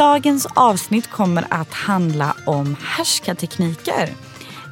Dagens 0.00 0.46
avsnitt 0.54 1.10
kommer 1.10 1.46
att 1.50 1.72
handla 1.72 2.36
om 2.46 2.76
härskartekniker. 2.82 4.08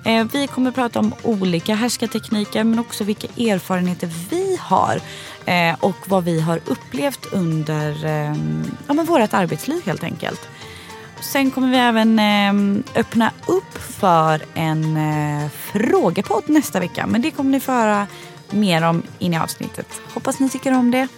Eh, 0.05 0.27
vi 0.33 0.47
kommer 0.47 0.69
att 0.69 0.75
prata 0.75 0.98
om 0.98 1.15
olika 1.23 1.75
härskartekniker 1.75 2.65
men 2.65 2.79
också 2.79 3.05
vilka 3.05 3.27
erfarenheter 3.27 4.11
vi 4.31 4.59
har 4.61 5.01
eh, 5.47 5.77
och 5.81 5.97
vad 6.06 6.25
vi 6.25 6.41
har 6.41 6.61
upplevt 6.67 7.27
under 7.33 8.05
eh, 8.05 8.37
ja, 8.87 8.95
men 8.95 9.05
vårt 9.05 9.34
arbetsliv 9.34 9.83
helt 9.87 10.05
enkelt. 10.05 10.49
Sen 11.21 11.51
kommer 11.51 11.71
vi 11.71 11.77
även 11.77 12.84
öppna 12.95 13.33
upp 13.47 13.79
för 13.79 14.43
en 14.55 14.99
frågepodd 15.51 16.45
nästa 16.47 16.81
vecka 16.81 17.06
men 17.06 17.23
det 17.23 17.31
kommer 17.31 17.51
ni 17.51 17.61
få 17.61 17.73
höra 17.73 18.06
mer 18.51 18.83
om 18.83 19.03
in 19.19 19.34
i 19.34 19.39
avsnittet. 19.39 20.01
Hoppas 20.15 20.41
ni 20.41 20.49
tycker 20.51 20.73
om 20.73 20.91
det. 20.91 21.09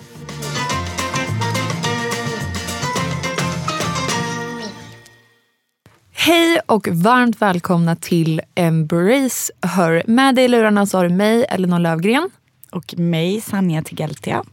Hej 6.23 6.61
och 6.67 6.89
varmt 6.89 7.43
välkomna 7.43 7.97
till 7.97 8.41
Embrace 8.55 9.53
Her. 9.63 10.03
Med 10.07 10.35
dig 10.35 10.45
i 10.45 10.49
lurarna 10.49 10.87
så 10.87 10.99
har 10.99 11.05
du 11.09 11.15
mig, 11.15 11.47
Elinor 11.49 11.79
Lövgren. 11.79 12.31
Och 12.71 12.95
mig, 12.99 13.41
Sanja 13.41 13.83
Tigaltia. 13.83 14.45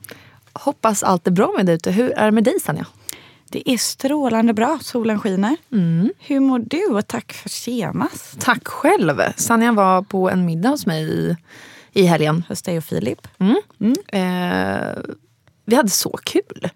Hoppas 0.53 1.03
allt 1.03 1.27
är 1.27 1.31
bra 1.31 1.53
med 1.57 1.65
dig 1.65 1.75
ute. 1.75 1.91
Hur 1.91 2.11
är 2.11 2.25
det 2.25 2.31
med 2.31 2.43
dig 2.43 2.59
Sanja? 2.59 2.85
Det 3.49 3.69
är 3.69 3.77
strålande 3.77 4.53
bra. 4.53 4.79
Solen 4.81 5.19
skiner. 5.19 5.57
Mm. 5.71 6.11
Hur 6.19 6.39
mår 6.39 6.59
du? 6.59 6.85
Och 6.85 7.07
tack 7.07 7.33
för 7.33 7.49
senast. 7.49 8.39
Tack 8.39 8.67
själv. 8.67 9.21
Sanja 9.37 9.71
var 9.71 10.01
på 10.01 10.29
en 10.29 10.45
middag 10.45 10.69
hos 10.69 10.85
mig 10.85 11.03
i, 11.03 11.35
i 11.93 12.03
helgen. 12.03 12.43
Hos 12.47 12.61
dig 12.61 12.77
och 12.77 12.83
Filip. 12.83 13.27
Eh, 14.07 14.93
vi 15.65 15.75
hade 15.75 15.89
så 15.89 16.19
kul. 16.23 16.69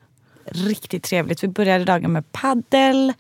Riktigt 0.45 1.03
trevligt. 1.03 1.43
Vi 1.43 1.47
började 1.47 1.85
dagen 1.85 2.11
med 2.11 2.31
paddel. 2.31 3.13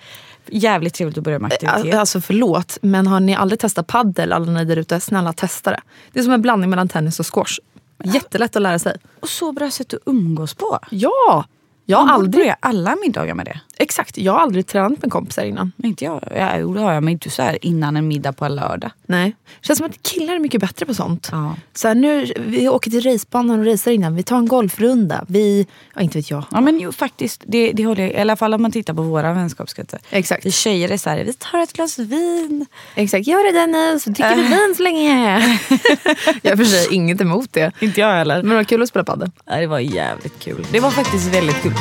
Jävligt 0.47 0.93
trevligt 0.93 1.17
att 1.17 1.23
börja 1.23 1.39
med 1.39 1.53
aktivitet. 1.53 1.95
Alltså 1.95 2.21
förlåt, 2.21 2.77
men 2.81 3.07
har 3.07 3.19
ni 3.19 3.35
aldrig 3.35 3.59
testat 3.59 3.87
paddel, 3.87 4.33
alla 4.33 4.51
ni 4.51 4.65
där 4.65 4.77
ute, 4.77 4.99
snälla 4.99 5.33
testa 5.33 5.71
det. 5.71 5.81
Det 6.11 6.19
är 6.19 6.23
som 6.23 6.33
en 6.33 6.41
blandning 6.41 6.69
mellan 6.69 6.89
tennis 6.89 7.19
och 7.19 7.33
squash. 7.33 7.59
Jättelätt 8.03 8.55
att 8.55 8.61
lära 8.61 8.79
sig. 8.79 8.97
Och 9.19 9.29
så 9.29 9.51
bra 9.51 9.71
sätt 9.71 9.93
att 9.93 9.99
umgås 10.05 10.53
på. 10.53 10.79
Ja! 10.89 11.45
Jag 11.91 11.97
har 11.97 12.13
aldrig, 12.13 12.31
börja 12.31 12.57
alla 12.59 12.95
middagar 12.95 13.33
med 13.33 13.45
det. 13.45 13.59
exakt, 13.77 14.17
jag 14.17 14.33
har 14.33 14.39
aldrig 14.39 14.67
tränat 14.67 15.01
med 15.01 15.11
kompisar 15.11 15.43
innan. 15.43 15.71
Inte 15.83 16.05
jag. 16.05 16.23
Ja, 16.35 16.57
jo, 16.57 16.73
det 16.73 16.79
har 16.81 16.93
jag, 16.93 17.03
men 17.03 17.11
inte 17.11 17.29
så 17.29 17.41
här 17.41 17.65
innan 17.65 17.97
en 17.97 18.07
middag 18.07 18.33
på 18.33 18.45
en 18.45 18.55
lördag. 18.55 18.91
Nej. 19.05 19.35
Känns 19.61 19.77
som 19.77 19.87
att 19.87 20.03
killar 20.03 20.35
är 20.35 20.39
mycket 20.39 20.61
bättre 20.61 20.85
på 20.85 20.93
sånt. 20.93 21.29
Ja. 21.31 21.55
Så 21.73 21.87
här, 21.87 21.95
nu, 21.95 22.33
vi 22.39 22.69
åker 22.69 22.91
till 22.91 23.01
racebanan 23.01 23.59
och 23.59 23.65
racear 23.65 23.93
innan. 23.93 24.15
Vi 24.15 24.23
tar 24.23 24.37
en 24.37 24.47
golfrunda. 24.47 25.25
Vi, 25.27 25.67
ja, 25.95 26.01
inte 26.01 26.17
vet 26.17 26.31
jag. 26.31 26.43
Ja 26.51 26.61
men 26.61 26.79
jo 26.79 26.91
faktiskt, 26.91 27.43
det, 27.45 27.71
det 27.71 27.85
håller 27.85 28.03
jag, 28.03 28.11
i 28.11 28.17
alla 28.17 28.35
fall 28.35 28.53
om 28.53 28.61
man 28.61 28.71
tittar 28.71 28.93
på 28.93 29.01
våra 29.01 29.33
vänskapskretsar. 29.33 29.99
Exakt. 30.09 30.45
Vi 30.45 30.51
tjejer 30.51 30.89
är 30.89 30.97
så 30.97 31.09
här, 31.09 31.23
vi 31.23 31.33
tar 31.33 31.59
ett 31.59 31.73
glas 31.73 31.99
vin. 31.99 32.65
Exakt. 32.95 33.27
Gör 33.27 33.53
det 33.53 33.59
Dennis, 33.59 34.03
så 34.03 34.09
dricker 34.09 34.35
vi 34.35 34.41
vin 34.41 34.73
så 34.77 34.83
länge. 34.83 35.39
jag 36.41 36.51
har 36.51 36.57
för 36.57 36.65
sig 36.65 36.95
inget 36.95 37.21
emot 37.21 37.53
det. 37.53 37.71
Inte 37.79 38.01
jag 38.01 38.13
heller. 38.13 38.37
Men 38.37 38.49
det 38.49 38.55
var 38.55 38.63
kul 38.63 38.81
att 38.81 38.89
spela 38.89 39.05
padel. 39.05 39.31
Ja, 39.45 39.55
det 39.55 39.67
var 39.67 39.79
jävligt 39.79 40.39
kul. 40.39 40.67
Det 40.71 40.79
var 40.79 40.91
faktiskt 40.91 41.35
väldigt 41.35 41.61
kul. 41.61 41.73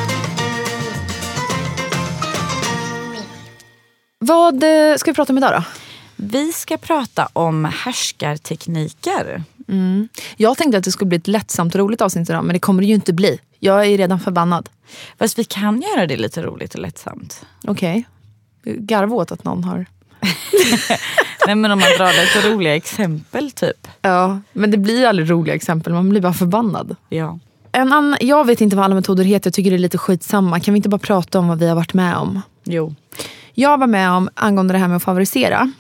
Vad 4.19 4.63
eh, 4.63 4.97
ska 4.97 5.11
vi 5.11 5.15
prata 5.15 5.33
om 5.33 5.39
idag 5.39 5.53
då? 5.53 5.65
Vi 6.17 6.53
ska 6.53 6.77
prata 6.77 7.29
om 7.33 7.65
härskartekniker. 7.65 9.43
Jag 10.37 10.57
tänkte 10.57 10.79
att 10.79 10.85
det 10.85 10.93
skulle 10.93 11.09
bli 11.09 11.19
ett 11.19 11.29
lättsamt 11.29 11.75
och 11.75 11.79
roligt 11.79 12.01
avsnitt 12.01 12.31
idag, 12.31 12.45
men 12.45 12.53
det 12.53 12.59
kommer 12.61 12.83
det 12.83 12.89
ju 12.89 12.95
inte 12.95 13.13
bli. 13.13 13.41
Jag 13.59 13.87
är 13.87 13.99
redan 13.99 14.21
förbannad. 14.21 14.69
Fast 15.19 15.39
vi 15.39 15.45
kan 15.45 15.83
göra 15.83 16.07
det 16.07 16.17
lite 16.17 16.43
roligt 16.43 16.75
och 16.75 16.81
lättsamt. 16.81 17.47
Okej. 17.67 18.05
Garva 18.65 19.17
åt 19.17 19.33
att 19.33 19.45
någon 19.45 19.65
har... 19.65 19.87
Nej 21.47 21.55
men 21.55 21.71
om 21.71 21.79
man 21.79 21.89
drar 21.99 22.13
lite 22.13 22.51
roliga 22.51 22.77
exempel 22.77 23.51
typ. 23.51 23.89
Ja, 24.03 24.41
men 24.53 24.71
det 24.71 24.79
blir 24.79 25.07
aldrig 25.07 25.31
roliga 25.31 25.55
exempel. 25.55 25.93
Man 25.93 26.09
blir 26.09 26.21
bara 26.21 26.35
förbannad. 26.35 26.97
Ja. 27.09 27.39
En 27.73 27.93
annan, 27.93 28.17
jag 28.21 28.47
vet 28.47 28.61
inte 28.61 28.77
vad 28.77 28.85
alla 28.85 28.95
metoder 28.95 29.25
heter, 29.25 29.49
jag 29.49 29.55
tycker 29.55 29.71
det 29.71 29.77
är 29.77 29.79
lite 29.79 29.99
skitsamma. 29.99 30.61
Kan 30.61 30.75
vi 30.75 30.79
inte 30.79 30.89
bara 30.89 30.99
prata 30.99 31.39
om 31.39 31.49
vad 31.49 31.59
vi 31.59 31.69
har 31.69 31.75
varit 31.75 31.95
med 31.95 32.17
om? 32.17 32.43
Jo. 32.65 32.95
Jag 33.55 33.79
var 33.79 33.87
med 33.87 34.11
om 34.11 34.29
angående 34.35 34.75
det 34.75 34.79
här 34.79 34.89
med 34.89 34.97
att 34.97 35.03
favorisera. 35.03 35.73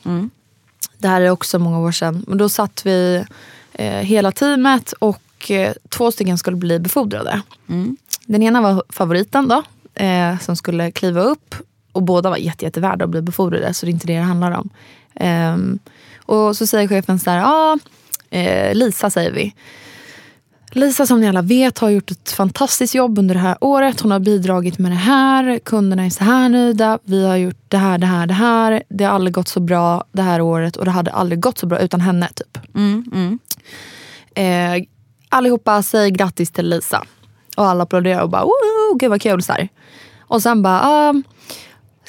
Det 0.99 1.09
här 1.09 1.21
är 1.21 1.31
också 1.31 1.59
många 1.59 1.79
år 1.79 1.93
sedan. 1.93 2.25
Men 2.29 2.39
då 2.39 2.49
satt 2.49 2.87
vi 2.87 3.25
eh, 3.73 3.91
hela 3.91 4.33
teamet 4.33 4.93
och 4.93 5.51
eh, 5.51 5.73
två 5.89 6.13
stycken 6.13 6.39
skulle 6.39 6.57
bli 6.57 6.79
befordrade. 6.79 7.43
Den 8.27 8.43
ena 8.43 8.61
var 8.61 8.83
favoriten 8.89 9.49
då, 9.49 9.63
eh, 10.05 10.39
som 10.39 10.57
skulle 10.57 10.91
kliva 10.91 11.21
upp. 11.21 11.55
Och 11.93 12.03
båda 12.03 12.31
var 12.31 12.37
jätte, 12.37 12.65
jättevärda 12.65 13.05
att 13.05 13.11
bli 13.11 13.23
befordrade, 13.23 13.75
så 13.75 13.87
det 13.87 13.91
är 13.91 13.93
inte 13.93 14.07
det 14.07 14.17
det 14.17 14.23
handlar 14.23 14.51
om. 14.51 14.71
Ehm, 15.15 15.79
och 16.27 16.57
så 16.57 16.67
säger 16.67 16.89
chefen 16.89 17.19
så 17.19 17.31
här, 17.31 17.39
ja, 17.39 17.79
eh, 18.31 18.75
Lisa 18.75 19.11
säger 19.11 19.33
vi. 19.33 19.55
Lisa 20.73 21.07
som 21.07 21.21
ni 21.21 21.29
alla 21.29 21.43
vet 21.43 21.79
har 21.79 21.91
gjort 21.91 22.11
ett 22.11 22.31
fantastiskt 22.33 22.95
jobb 22.95 23.19
under 23.19 23.35
det 23.35 23.41
här 23.41 23.57
året. 23.61 24.01
Hon 24.01 24.11
har 24.11 24.21
bidragit 24.21 24.79
med 24.79 24.93
det 24.93 24.97
här. 24.97 25.59
Kunderna 25.59 26.07
är 26.07 26.11
så 26.11 26.25
här 26.25 26.49
nöjda. 26.49 26.99
Vi 27.05 27.27
har 27.27 27.37
gjort 27.37 27.65
det 27.69 27.77
här, 27.77 27.99
det 27.99 28.07
här, 28.07 28.27
det 28.27 28.35
här. 28.35 28.83
Det 28.89 29.05
har 29.05 29.13
aldrig 29.13 29.35
gått 29.35 29.49
så 29.49 29.61
bra 29.61 30.05
det 30.13 30.23
här 30.23 30.41
året 30.41 30.77
och 30.77 30.85
det 30.85 30.91
hade 30.91 31.11
aldrig 31.11 31.41
gått 31.41 31.59
så 31.59 31.67
bra 31.67 31.79
utan 31.79 32.01
henne. 32.01 32.29
typ. 32.35 32.59
Eh, 34.35 34.85
allihopa 35.29 35.83
säger 35.83 36.11
grattis 36.11 36.51
till 36.51 36.69
Lisa. 36.69 37.05
Och 37.57 37.67
alla 37.67 37.83
applåderar 37.83 38.21
och 38.23 38.31
bara 38.31 38.45
gud 38.99 39.11
vad 39.11 39.23
kul. 39.23 39.43
Så 39.43 39.53
här. 39.53 39.69
Och 40.21 40.43
sen 40.43 40.63
bara, 40.63 40.81
ah, 40.83 41.15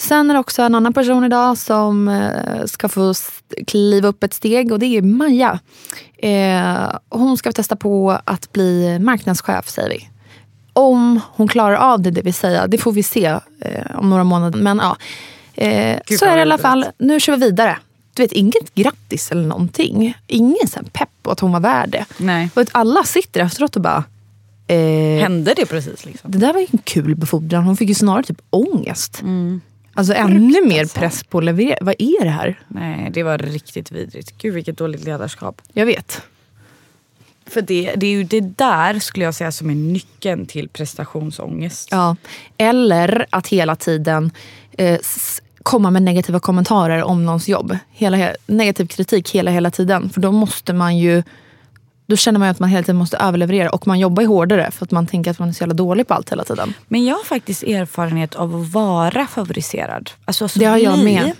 Sen 0.02 0.30
är 0.30 0.34
det 0.34 0.40
också 0.40 0.62
en 0.62 0.76
annan 0.76 0.94
person 0.94 1.26
idag 1.26 1.58
som 1.58 2.08
eh, 2.08 2.66
ska 2.66 2.90
få 2.90 3.14
kliva 3.68 4.08
upp 4.08 4.24
ett 4.24 4.34
steg 4.34 4.72
och 4.72 4.80
det 4.80 4.86
är 4.86 5.02
Maja. 5.02 5.60
Eh, 6.18 6.96
hon 7.10 7.38
ska 7.38 7.52
testa 7.52 7.76
på 7.76 8.20
att 8.24 8.52
bli 8.52 9.00
marknadschef 9.00 9.70
säger 9.70 9.90
vi. 9.90 10.10
Om 10.74 11.20
hon 11.34 11.48
klarar 11.48 11.76
av 11.76 12.02
det, 12.02 12.12
det 12.12 12.22
vill 12.22 12.34
säga, 12.34 12.68
det 12.68 12.78
får 12.78 12.92
vi 12.92 13.04
se 13.04 13.26
eh, 13.60 13.96
om 13.96 14.10
några 14.10 14.24
månader. 14.24 14.60
Men 14.60 14.78
ja, 14.78 14.98
Gud, 16.08 16.20
så 16.20 16.26
är 16.26 16.32
det 16.32 16.40
i 16.40 16.42
alla 16.42 16.58
fall. 16.58 16.86
Nu 16.98 17.20
kör 17.20 17.38
vi 17.38 17.46
vidare. 17.46 17.78
Du 18.14 18.24
vet, 18.24 18.32
inget 18.32 18.76
grattis 18.76 19.32
eller 19.32 19.48
någonting. 19.48 20.14
Ingen 20.28 20.68
här 20.76 20.84
pepp 20.84 21.10
på 21.22 21.32
att 21.32 21.40
hon 21.40 21.52
var 21.52 21.60
värd 21.60 21.90
det. 21.90 22.06
Nej. 22.18 22.50
Och 22.54 22.64
alla 22.72 23.04
sitter 23.04 23.42
efteråt 23.42 23.76
och 23.76 23.82
bara... 23.82 24.04
Eh, 24.68 25.22
Hände 25.22 25.54
det 25.54 25.66
precis 25.66 26.06
liksom? 26.06 26.32
det 26.32 26.38
där 26.38 26.54
var 26.54 26.60
ju 26.60 26.68
en 26.72 26.80
kul 26.84 27.16
befordran. 27.16 27.64
Hon 27.64 27.78
fick 27.78 27.90
ju 27.90 27.96
snarare 27.96 28.24
typ 28.24 28.42
ångest. 28.50 29.22
Alltså 30.02 30.14
ännu 30.14 30.68
mer 30.68 30.86
press 30.86 31.24
på 31.24 31.38
att 31.38 31.44
leverera. 31.44 31.78
Vad 31.82 31.96
är 31.98 32.24
det 32.24 32.30
här? 32.30 32.60
Nej, 32.68 33.10
det 33.14 33.24
var 33.24 33.38
riktigt 33.38 33.92
vidrigt. 33.92 34.38
Gud 34.38 34.54
vilket 34.54 34.78
dåligt 34.78 35.04
ledarskap. 35.04 35.62
Jag 35.74 35.86
vet. 35.86 36.22
För 37.46 37.62
det, 37.62 37.94
det 37.98 38.08
är 38.08 38.12
ju 38.12 38.24
det 38.24 38.42
där 38.42 39.00
skulle 39.00 39.26
jag 39.26 39.36
säga 39.36 39.52
som 39.52 39.70
är 39.70 39.76
nyckeln 39.76 40.46
till 40.46 40.70
prestationsångest. 40.70 41.88
Ja. 41.92 42.16
Eller 42.58 43.26
att 43.30 43.48
hela 43.48 43.76
tiden 43.76 44.32
eh, 44.78 45.00
komma 45.64 45.92
med 45.92 46.02
negativa 46.02 46.40
kommentarer 46.40 47.04
om 47.04 47.26
någons 47.26 47.48
jobb. 47.48 47.78
Hela, 47.92 48.18
he- 48.18 48.36
negativ 48.46 48.86
kritik 48.88 49.32
hela, 49.36 49.52
hela 49.52 49.72
tiden. 49.72 50.10
För 50.10 50.22
då 50.22 50.32
måste 50.32 50.74
man 50.74 50.98
ju 50.98 51.24
då 52.12 52.18
känner 52.18 52.40
man 52.40 52.50
att 52.50 52.60
man 52.60 52.70
hela 52.70 52.84
tiden 52.84 52.96
måste 52.96 53.18
överleverera 53.18 53.70
och 53.70 53.88
man 53.88 54.00
jobbar 54.00 54.22
ju 54.24 54.28
hårdare 54.28 54.72
för 54.72 54.86
att 54.86 54.92
man 54.92 55.08
tänker 55.08 55.32
att 55.32 55.40
man 55.40 55.50
är 55.50 55.54
så 55.54 55.62
jävla 55.64 55.74
dålig 55.74 56.08
på 56.08 56.14
allt 56.14 56.32
hela 56.32 56.44
tiden. 56.44 56.74
Men 56.88 57.06
jag 57.06 57.16
har 57.16 57.24
faktiskt 57.24 57.64
erfarenhet 57.64 58.36
av 58.36 58.56
att 58.56 58.72
vara 58.72 59.28
favoriserad. 59.28 60.12
Alltså, 60.26 60.44
alltså 60.46 60.60
Det 60.60 60.66
har 60.66 60.78
jag 60.78 61.04
med. 61.04 61.32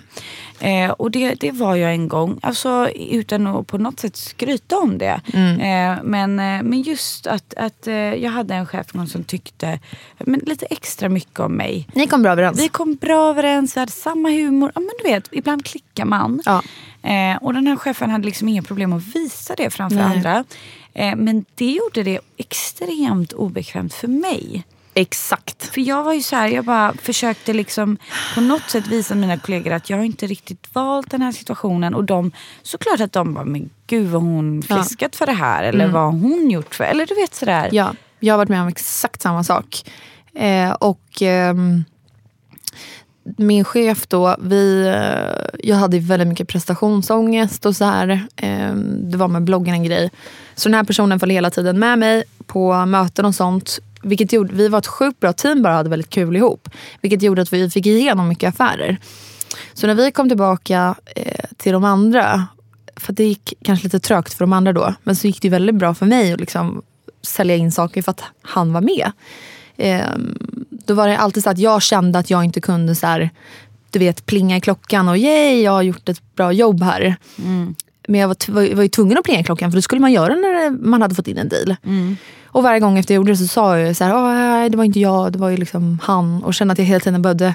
Eh, 0.62 0.90
och 0.90 1.10
det, 1.10 1.34
det 1.34 1.50
var 1.50 1.76
jag 1.76 1.92
en 1.92 2.08
gång, 2.08 2.38
alltså, 2.42 2.88
utan 2.90 3.46
att 3.46 3.66
på 3.66 3.78
något 3.78 4.00
sätt 4.00 4.16
skryta 4.16 4.78
om 4.78 4.98
det. 4.98 5.20
Mm. 5.34 5.60
Eh, 5.60 6.02
men, 6.04 6.38
eh, 6.38 6.62
men 6.62 6.82
just 6.82 7.26
att, 7.26 7.54
att 7.54 7.86
eh, 7.86 7.94
jag 7.94 8.30
hade 8.30 8.54
en 8.54 8.66
chef 8.66 8.94
någon 8.94 9.06
som 9.06 9.24
tyckte 9.24 9.78
men, 10.18 10.40
lite 10.46 10.66
extra 10.66 11.08
mycket 11.08 11.40
om 11.40 11.52
mig. 11.52 11.88
Ni 11.94 12.06
kom 12.06 12.22
bra 12.22 12.32
överens. 12.32 12.60
Vi 12.60 12.68
kom 12.68 12.94
bra 12.94 13.30
överens, 13.30 13.76
vi 13.76 13.80
hade 13.80 13.92
samma 13.92 14.28
humor. 14.28 14.72
Ja, 14.74 14.80
men 14.80 14.90
du 15.02 15.10
vet, 15.10 15.28
ibland 15.32 15.64
klickar 15.64 16.04
man. 16.04 16.42
Ja. 16.44 16.62
Eh, 17.02 17.36
och 17.36 17.54
den 17.54 17.66
här 17.66 17.76
chefen 17.76 18.10
hade 18.10 18.24
liksom 18.24 18.48
inga 18.48 18.62
problem 18.62 18.92
att 18.92 19.16
visa 19.16 19.54
det 19.56 19.70
framför 19.70 19.96
Nej. 19.96 20.16
andra. 20.16 20.44
Eh, 20.94 21.16
men 21.16 21.44
det 21.54 21.70
gjorde 21.70 22.02
det 22.02 22.20
extremt 22.36 23.32
obekvämt 23.32 23.94
för 23.94 24.08
mig. 24.08 24.64
Exakt. 24.94 25.66
För 25.66 25.80
jag 25.80 26.02
var 26.02 26.12
ju 26.12 26.22
så 26.22 26.36
här, 26.36 26.48
jag 26.48 26.64
bara 26.64 26.92
försökte 27.02 27.52
liksom 27.52 27.98
på 28.34 28.40
något 28.40 28.70
sätt 28.70 28.86
visa 28.86 29.14
mina 29.14 29.38
kollegor 29.38 29.72
att 29.72 29.90
jag 29.90 29.96
har 29.96 30.04
inte 30.04 30.26
riktigt 30.26 30.68
valt 30.72 31.10
den 31.10 31.22
här 31.22 31.32
situationen. 31.32 31.94
Och 31.94 32.04
de, 32.04 32.32
såklart 32.62 33.00
att 33.00 33.12
de 33.12 33.34
bara, 33.34 33.44
men 33.44 33.70
gud 33.86 34.06
vad 34.08 34.22
hon 34.22 34.62
Ja. 34.68 34.74
fliskat 34.76 35.16
för 35.16 35.26
det 35.26 35.32
här. 35.32 35.62
Eller 35.62 35.88
vad 35.88 36.02
har 36.02 36.10
hon 36.12 36.50
gjort 36.50 36.74
för, 36.74 36.84
eller 36.84 37.06
du 37.06 37.14
vet 37.14 37.34
sådär. 37.34 37.68
Ja, 37.72 37.94
jag 38.20 38.32
har 38.34 38.38
varit 38.38 38.48
med 38.48 38.62
om 38.62 38.68
exakt 38.68 39.22
samma 39.22 39.44
sak. 39.44 39.90
Eh, 40.34 40.70
och 40.70 41.22
ehm, 41.22 41.84
min 43.36 43.64
chef 43.64 44.06
då, 44.06 44.36
vi, 44.40 44.86
eh, 44.86 45.58
jag 45.68 45.76
hade 45.76 45.98
väldigt 45.98 46.28
mycket 46.28 46.48
prestationsångest 46.48 47.66
och 47.66 47.76
så 47.76 47.84
här. 47.84 48.26
Eh, 48.36 48.74
det 48.74 49.16
var 49.16 49.28
med 49.28 49.42
bloggen 49.42 49.74
en 49.74 49.84
grej. 49.84 50.10
Så 50.54 50.68
den 50.68 50.74
här 50.76 50.84
personen 50.84 51.20
följde 51.20 51.34
hela 51.34 51.50
tiden 51.50 51.78
med 51.78 51.98
mig 51.98 52.24
på 52.46 52.86
möten 52.86 53.24
och 53.24 53.34
sånt. 53.34 53.78
Vilket 54.02 54.32
gjorde, 54.32 54.54
vi 54.54 54.68
var 54.68 54.78
ett 54.78 54.86
sjukt 54.86 55.20
bra 55.20 55.32
team 55.32 55.62
bara 55.62 55.72
och 55.72 55.76
hade 55.76 55.90
väldigt 55.90 56.10
kul 56.10 56.36
ihop. 56.36 56.68
Vilket 57.00 57.22
gjorde 57.22 57.42
att 57.42 57.52
vi 57.52 57.70
fick 57.70 57.86
igenom 57.86 58.28
mycket 58.28 58.48
affärer. 58.48 58.98
Så 59.74 59.86
när 59.86 59.94
vi 59.94 60.10
kom 60.10 60.28
tillbaka 60.28 60.94
eh, 61.16 61.44
till 61.56 61.72
de 61.72 61.84
andra, 61.84 62.46
för 62.96 63.12
det 63.12 63.24
gick 63.24 63.54
kanske 63.64 63.84
lite 63.84 64.00
trögt 64.00 64.34
för 64.34 64.44
de 64.44 64.52
andra 64.52 64.72
då, 64.72 64.94
men 65.02 65.16
så 65.16 65.26
gick 65.26 65.42
det 65.42 65.48
väldigt 65.48 65.74
bra 65.74 65.94
för 65.94 66.06
mig 66.06 66.32
att 66.32 66.40
liksom 66.40 66.82
sälja 67.22 67.56
in 67.56 67.72
saker 67.72 68.02
för 68.02 68.10
att 68.10 68.22
han 68.42 68.72
var 68.72 68.80
med. 68.80 69.12
Eh, 69.76 70.16
då 70.70 70.94
var 70.94 71.08
det 71.08 71.18
alltid 71.18 71.42
så 71.42 71.50
att 71.50 71.58
jag 71.58 71.82
kände 71.82 72.18
att 72.18 72.30
jag 72.30 72.44
inte 72.44 72.60
kunde 72.60 72.94
så 72.94 73.06
här, 73.06 73.30
du 73.90 73.98
vet, 73.98 74.26
plinga 74.26 74.56
i 74.56 74.60
klockan 74.60 75.08
och 75.08 75.18
yay, 75.18 75.62
jag 75.62 75.72
har 75.72 75.82
gjort 75.82 76.08
ett 76.08 76.34
bra 76.34 76.52
jobb 76.52 76.82
här. 76.82 77.16
Mm. 77.38 77.74
Men 78.08 78.20
jag 78.20 78.28
var, 78.28 78.74
var, 78.74 78.82
ju 78.82 78.88
tvungen 78.88 79.18
att 79.18 79.24
plinga 79.24 79.44
klockan 79.44 79.70
för 79.70 79.76
det 79.78 79.82
skulle 79.82 80.00
man 80.00 80.12
göra 80.12 80.34
när 80.34 80.70
man 80.70 81.02
hade 81.02 81.14
fått 81.14 81.28
in 81.28 81.38
en 81.38 81.48
deal. 81.48 81.76
Och 82.44 82.62
varje 82.62 82.80
gång 82.80 82.98
efter 82.98 83.14
jag 83.14 83.16
gjorde 83.16 83.32
det 83.32 83.36
så 83.36 83.46
sa 83.46 83.78
jag 83.78 83.96
så 83.96 84.04
här, 84.04 84.14
"Åh, 84.14 84.34
nej, 84.34 84.70
det 84.70 84.76
var 84.76 84.84
inte 84.84 85.00
jag, 85.00 85.32
det 85.32 85.38
var 85.38 85.48
ju 85.48 85.56
liksom 85.56 85.98
han. 86.02 86.42
Och 86.42 86.54
kände 86.54 86.72
att 86.72 86.78
jag 86.78 86.84
hela 86.86 87.00
tiden 87.00 87.22
behövde 87.22 87.54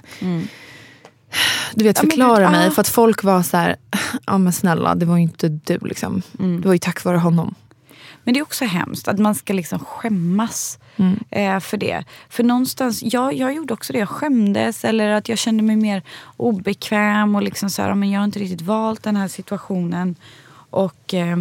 du 1.75 1.83
vet, 1.83 1.97
Ja, 1.97 2.01
förklara 2.09 2.45
du- 2.45 2.51
mig. 2.51 2.67
ah. 2.67 2.71
För 2.71 2.81
att 2.81 2.87
folk 2.87 3.23
var 3.23 3.43
så 3.43 3.57
här, 3.57 3.75
ja 4.25 4.37
men 4.37 4.53
snälla, 4.53 4.95
det 4.95 5.05
var 5.05 5.15
ju 5.17 5.23
inte 5.23 5.47
du 5.49 5.77
liksom. 5.81 6.21
Mm. 6.39 6.61
Det 6.61 6.67
var 6.67 6.73
ju 6.73 6.79
tack 6.79 7.03
vare 7.03 7.17
honom. 7.17 7.55
Men 8.27 8.33
det 8.33 8.39
är 8.39 8.41
också 8.41 8.65
hemskt 8.65 9.07
att 9.07 9.19
man 9.19 9.35
ska 9.35 9.53
liksom 9.53 9.79
skämmas 9.79 10.79
Mm. 10.99 11.19
eh, 11.31 11.59
för 11.59 11.77
det. 11.77 12.03
För 12.29 12.43
någonstans, 12.43 12.99
jag, 13.03 13.33
jag 13.33 13.53
gjorde 13.53 13.73
också 13.73 13.93
det. 13.93 13.99
Jag 13.99 14.09
skämdes 14.09 14.85
eller 14.85 15.09
att 15.09 15.29
jag 15.29 15.37
kände 15.37 15.63
mig 15.63 15.75
mer 15.75 16.01
obekväm 16.37 17.35
och 17.35 17.43
liksom 17.43 17.69
så 17.69 17.81
här, 17.81 17.89
"Ja, 17.89 17.95
men 17.95 18.11
jag 18.11 18.19
har 18.19 18.25
inte 18.25 18.39
riktigt 18.39 18.61
valt 18.61 19.03
den 19.03 19.15
här 19.15 19.27
situationen. 19.27 20.15
Och 20.69 21.13
ja, 21.13 21.35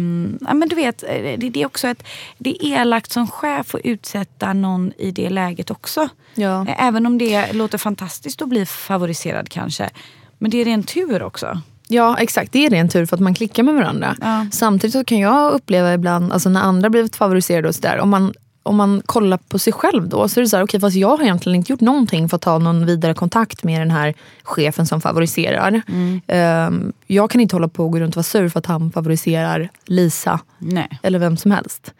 men 0.53 0.69
du 0.69 0.75
vet, 0.75 1.03
eh, 1.03 1.09
det, 1.37 1.49
det 1.49 1.61
är 1.61 1.65
också 1.65 1.87
ett, 1.87 2.03
det 2.37 2.49
är 2.65 2.81
elakt 2.81 3.11
som 3.11 3.27
chef 3.27 3.75
att 3.75 3.81
utsätta 3.83 4.53
någon 4.53 4.91
i 4.97 5.11
det 5.11 5.29
läget 5.29 5.71
också. 5.71 6.09
Ja. 6.35 6.61
Eh, 6.67 6.83
Även 6.87 7.05
om 7.05 7.17
det 7.17 7.53
låter 7.53 7.77
fantastiskt 7.77 8.41
att 8.41 8.49
bli 8.49 8.65
favoriserad 8.65 9.49
kanske. 9.49 9.89
Men 10.37 10.51
det 10.51 10.57
är 10.57 10.67
en 10.67 10.83
tur 10.83 11.23
också. 11.23 11.61
Ja 11.87 12.17
exakt, 12.17 12.51
det 12.51 12.65
är 12.65 12.69
ren 12.69 12.89
tur 12.89 13.05
för 13.05 13.15
att 13.15 13.21
man 13.21 13.33
klickar 13.33 13.63
med 13.63 13.75
varandra. 13.75 14.15
Ja. 14.21 14.45
Samtidigt 14.51 14.93
så 14.93 15.03
kan 15.03 15.19
jag 15.19 15.51
uppleva 15.51 15.93
ibland, 15.93 16.33
alltså 16.33 16.49
när 16.49 16.61
andra 16.61 16.89
blivit 16.89 17.15
favoriserade 17.15 17.67
och 17.67 17.75
sådär, 17.75 17.99
om 17.99 18.09
man, 18.09 18.33
om 18.63 18.75
man 18.75 19.01
kollar 19.05 19.37
på 19.37 19.59
sig 19.59 19.73
själv 19.73 20.09
då 20.09 20.29
så 20.29 20.39
är 20.39 20.41
det 20.41 20.49
så 20.49 20.57
här, 20.57 20.63
okej 20.63 20.79
fast 20.79 20.95
jag 20.95 21.17
har 21.17 21.23
egentligen 21.23 21.55
inte 21.55 21.71
gjort 21.71 21.81
någonting 21.81 22.29
för 22.29 22.35
att 22.35 22.41
ta 22.41 22.57
någon 22.57 22.85
vidare 22.85 23.13
kontakt 23.13 23.63
med 23.63 23.81
den 23.81 23.91
här 23.91 24.13
chefen 24.43 24.87
som 24.87 25.01
favoriserar. 25.01 25.81
Ehm, 26.27 26.93
jag 27.07 27.31
kan 27.31 27.41
inte 27.41 27.55
hålla 27.55 27.67
på 27.67 27.85
och 27.85 27.91
gå 27.91 27.99
runt 27.99 28.13
och 28.13 28.15
vara 28.15 28.23
sur 28.23 28.49
för 28.49 28.59
att 28.59 28.65
han 28.65 28.91
favoriserar 28.91 29.69
Lisa 29.85 30.39
Nej. 30.57 30.99
eller 31.03 31.19
vem 31.19 31.37
som 31.37 31.51
helst. 31.51 31.93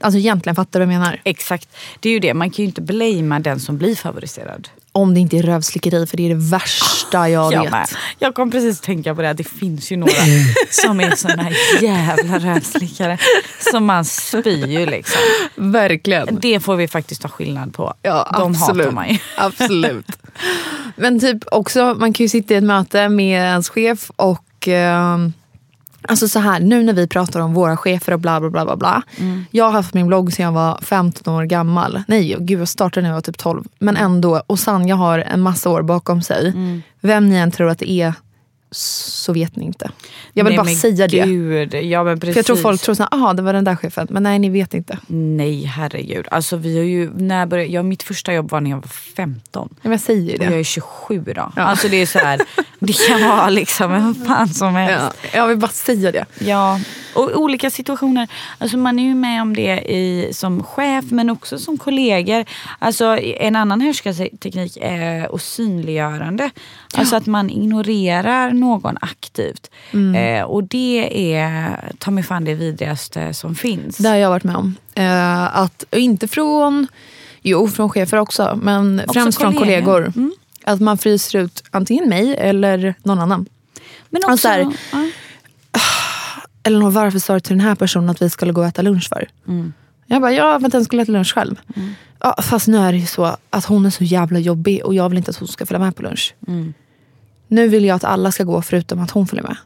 Alltså 0.00 0.18
egentligen, 0.18 0.56
fattar 0.56 0.80
du 0.80 0.86
vad 0.86 0.94
jag 0.94 1.00
menar? 1.00 1.20
Exakt. 1.24 1.76
Det 2.00 2.08
är 2.08 2.12
ju 2.12 2.18
det. 2.18 2.34
Man 2.34 2.50
kan 2.50 2.62
ju 2.62 2.66
inte 2.66 2.82
blamea 2.82 3.38
den 3.38 3.60
som 3.60 3.78
blir 3.78 3.94
favoriserad. 3.94 4.68
Om 4.98 5.14
det 5.14 5.20
inte 5.20 5.36
är 5.36 5.42
rövslickeri 5.42 6.06
för 6.06 6.16
det 6.16 6.24
är 6.24 6.28
det 6.28 6.50
värsta 6.50 7.28
jag 7.28 7.52
Jag 7.52 7.62
vet. 7.62 7.70
med. 7.70 7.88
Jag 8.18 8.34
kom 8.34 8.50
precis 8.50 8.78
att 8.78 8.84
tänka 8.84 9.14
på 9.14 9.22
det. 9.22 9.32
Det 9.32 9.44
finns 9.44 9.92
ju 9.92 9.96
några 9.96 10.12
som 10.70 11.00
är 11.00 11.16
såna 11.16 11.42
här 11.42 11.56
jävla 11.82 12.38
rövslickare. 12.38 13.18
Som 13.72 13.84
man 13.84 14.04
spyr 14.04 14.66
ju 14.66 14.86
liksom. 14.86 15.20
Verkligen. 15.54 16.38
Det 16.40 16.60
får 16.60 16.76
vi 16.76 16.88
faktiskt 16.88 17.22
ta 17.22 17.28
skillnad 17.28 17.74
på. 17.74 17.94
Ja, 18.02 18.34
De 18.38 18.50
absolut. 18.52 18.84
hatar 18.86 18.92
man 18.94 19.08
ju. 19.08 19.18
Absolut. 19.36 20.06
Men 20.96 21.20
typ 21.20 21.44
också, 21.50 21.94
man 21.98 22.12
kan 22.12 22.24
ju 22.24 22.28
sitta 22.28 22.54
i 22.54 22.56
ett 22.56 22.64
möte 22.64 23.08
med 23.08 23.40
ens 23.42 23.68
chef 23.68 24.10
och 24.16 24.68
ehm, 24.68 25.32
Alltså 26.08 26.28
så 26.28 26.38
här, 26.38 26.60
nu 26.60 26.82
när 26.82 26.92
vi 26.92 27.06
pratar 27.06 27.40
om 27.40 27.54
våra 27.54 27.76
chefer 27.76 28.12
och 28.12 28.20
bla 28.20 28.40
bla 28.40 28.50
bla 28.50 28.64
bla 28.64 28.76
bla. 28.76 29.02
Jag 29.50 29.64
har 29.64 29.72
haft 29.72 29.94
min 29.94 30.06
blogg 30.06 30.32
sedan 30.32 30.44
jag 30.44 30.52
var 30.52 30.78
15 30.82 31.34
år 31.34 31.44
gammal. 31.44 32.02
Nej, 32.08 32.36
gud 32.40 32.60
jag 32.60 32.68
startade 32.68 33.02
när 33.02 33.08
jag 33.08 33.14
var 33.14 33.20
typ 33.20 33.38
12. 33.38 33.64
Men 33.78 33.96
ändå, 33.96 34.42
och 34.46 34.58
Sanja 34.58 34.94
har 34.94 35.18
en 35.18 35.40
massa 35.40 35.70
år 35.70 35.82
bakom 35.82 36.22
sig. 36.22 36.52
Vem 37.00 37.28
ni 37.28 37.36
än 37.36 37.50
tror 37.50 37.70
att 37.70 37.78
det 37.78 37.90
är 37.90 38.14
så 38.70 39.32
vet 39.32 39.56
ni 39.56 39.64
inte. 39.64 39.90
Jag 40.32 40.44
vill 40.44 40.56
Nej, 40.56 40.64
bara 40.64 40.74
säga 40.74 41.06
det. 41.08 41.24
Gud. 41.26 41.74
Ja, 41.74 42.04
men 42.04 42.20
precis. 42.20 42.34
För 42.34 42.38
jag 42.38 42.46
tror 42.46 42.56
folk 42.56 42.80
tror 42.82 42.94
såhär, 42.94 43.14
aha 43.14 43.32
det 43.32 43.42
var 43.42 43.52
den 43.52 43.64
där 43.64 43.76
chefen. 43.76 44.06
Men 44.10 44.22
nej 44.22 44.38
ni 44.38 44.48
vet 44.50 44.74
inte. 44.74 44.98
Nej, 45.06 45.64
herregud. 45.64 46.26
Alltså, 46.30 46.56
vi 46.56 46.76
har 46.78 46.84
ju, 46.84 47.10
när 47.14 47.38
jag 47.38 47.48
började, 47.48 47.70
ja, 47.72 47.82
mitt 47.82 48.02
första 48.02 48.32
jobb 48.32 48.50
var 48.50 48.60
när 48.60 48.70
jag 48.70 48.76
var 48.76 48.88
15. 48.88 49.74
Men 49.82 49.92
jag 49.92 50.00
säger 50.00 50.32
ju 50.32 50.38
Och 50.38 50.44
jag 50.44 50.52
det. 50.52 50.58
är 50.58 50.64
27 50.64 51.24
då. 51.36 51.52
Alltså 51.56 51.88
det 51.88 51.96
är 51.96 52.06
så 52.06 52.18
här, 52.18 52.40
det 52.78 52.92
kan 53.08 53.28
vara 53.28 53.48
liksom 53.50 53.92
vem 53.92 54.14
fan 54.14 54.48
som 54.48 54.74
helst. 54.74 55.16
Ja, 55.22 55.28
jag 55.38 55.48
vill 55.48 55.56
bara 55.58 55.68
säga 55.70 56.12
det. 56.12 56.24
Ja, 56.38 56.80
och 57.14 57.36
olika 57.36 57.70
situationer. 57.70 58.28
Alltså 58.58 58.76
man 58.76 58.98
är 58.98 59.02
ju 59.02 59.14
med 59.14 59.42
om 59.42 59.56
det 59.56 59.92
i, 59.94 60.28
som 60.32 60.62
chef 60.62 61.04
men 61.10 61.30
också 61.30 61.58
som 61.58 61.78
kollegor. 61.78 62.44
Alltså 62.78 63.04
en 63.20 63.56
annan 63.56 63.80
härskarteknik 63.80 64.78
är 64.80 65.34
att 65.34 65.42
synliggörande. 65.42 66.50
Alltså 66.94 67.16
att 67.16 67.26
man 67.26 67.50
ignorerar 67.50 68.50
någon 68.50 68.96
aktivt. 69.00 69.70
Eh, 70.16 70.42
och 70.44 70.64
det 70.64 71.34
är 71.34 71.92
ta 71.98 72.10
mig 72.10 72.24
fan 72.24 72.44
det 72.44 72.54
vidrigaste 72.54 73.34
som 73.34 73.54
finns. 73.54 73.96
Det 73.98 74.08
har 74.08 74.16
jag 74.16 74.28
varit 74.30 74.44
med 74.44 74.56
om. 74.56 74.74
Eh, 74.94 75.56
att, 75.58 75.84
inte 75.92 76.28
från, 76.28 76.86
jo 77.42 77.68
från 77.68 77.90
chefer 77.90 78.16
också, 78.18 78.58
men 78.62 79.00
Också 79.00 79.12
främst 79.12 79.40
från 79.40 79.54
kollegor. 79.54 80.12
kollegor. 80.12 80.30
Att 80.64 80.80
man 80.80 80.98
fryser 80.98 81.38
ut 81.38 81.62
antingen 81.70 82.08
mig 82.08 82.36
eller 82.36 82.94
någon 83.02 83.18
annan. 83.18 83.46
men 84.10 84.22
och 84.32 84.38
så 84.40 84.48
här- 84.48 84.72
ja. 84.92 84.98
Eller 86.62 86.90
varför 86.90 87.18
sa 87.18 87.34
du 87.34 87.40
till 87.40 87.56
den 87.56 87.66
här 87.66 87.74
personen 87.74 88.10
att 88.10 88.22
vi 88.22 88.30
skulle 88.30 88.52
gå 88.52 88.60
och 88.60 88.66
äta 88.66 88.82
lunch 88.82 89.08
för? 89.08 89.28
Jag 90.06 90.20
bara, 90.22 90.32
ja 90.32 90.60
för 90.60 90.66
att 90.66 90.72
den 90.72 90.84
skulle 90.84 91.02
äta 91.02 91.12
lunch 91.12 91.34
själv. 91.34 91.56
Ja, 92.20 92.34
fast 92.42 92.68
nu 92.68 92.76
är 92.78 92.92
det 92.92 92.98
ju 92.98 93.06
så 93.06 93.36
att 93.50 93.64
hon 93.64 93.86
är 93.86 93.90
så 93.90 94.04
jävla 94.04 94.38
jobbig 94.38 94.84
och 94.84 94.94
jag 94.94 95.08
vill 95.08 95.18
inte 95.18 95.30
att 95.30 95.36
hon 95.36 95.48
ska 95.48 95.66
följa 95.66 95.78
med 95.84 95.96
på 95.96 96.02
lunch. 96.02 96.34
Nu 97.48 97.68
vill 97.68 97.84
jag 97.84 97.96
att 97.96 98.04
alla 98.04 98.32
ska 98.32 98.44
gå 98.44 98.62
förutom 98.62 99.00
att 99.00 99.10
hon 99.10 99.26
följer 99.26 99.42
med. 99.46 99.56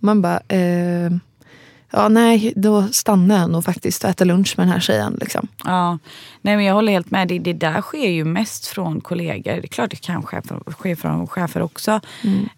Man 0.00 0.22
bara, 0.22 0.40
eh, 0.48 1.10
ja 1.90 2.08
nej 2.08 2.52
då 2.56 2.82
stannar 2.82 3.38
jag 3.38 3.50
nog 3.50 3.64
faktiskt 3.64 4.04
och 4.04 4.10
äter 4.10 4.24
lunch 4.24 4.54
med 4.56 4.66
den 4.66 4.72
här 4.72 4.80
tjejen. 4.80 5.18
Liksom. 5.20 5.48
Ja, 5.64 5.98
nej 6.42 6.56
men 6.56 6.64
jag 6.64 6.74
håller 6.74 6.92
helt 6.92 7.10
med. 7.10 7.28
Det, 7.28 7.38
det 7.38 7.52
där 7.52 7.80
sker 7.80 8.08
ju 8.08 8.24
mest 8.24 8.66
från 8.66 9.00
kollegor. 9.00 9.52
Det 9.52 9.64
är 9.64 9.66
klart 9.66 9.90
det 9.90 9.96
kan 9.96 10.22
ske 10.22 10.42
från, 10.42 10.60
ske 10.78 10.96
från 10.96 11.26
chefer 11.26 11.62
också. 11.62 12.00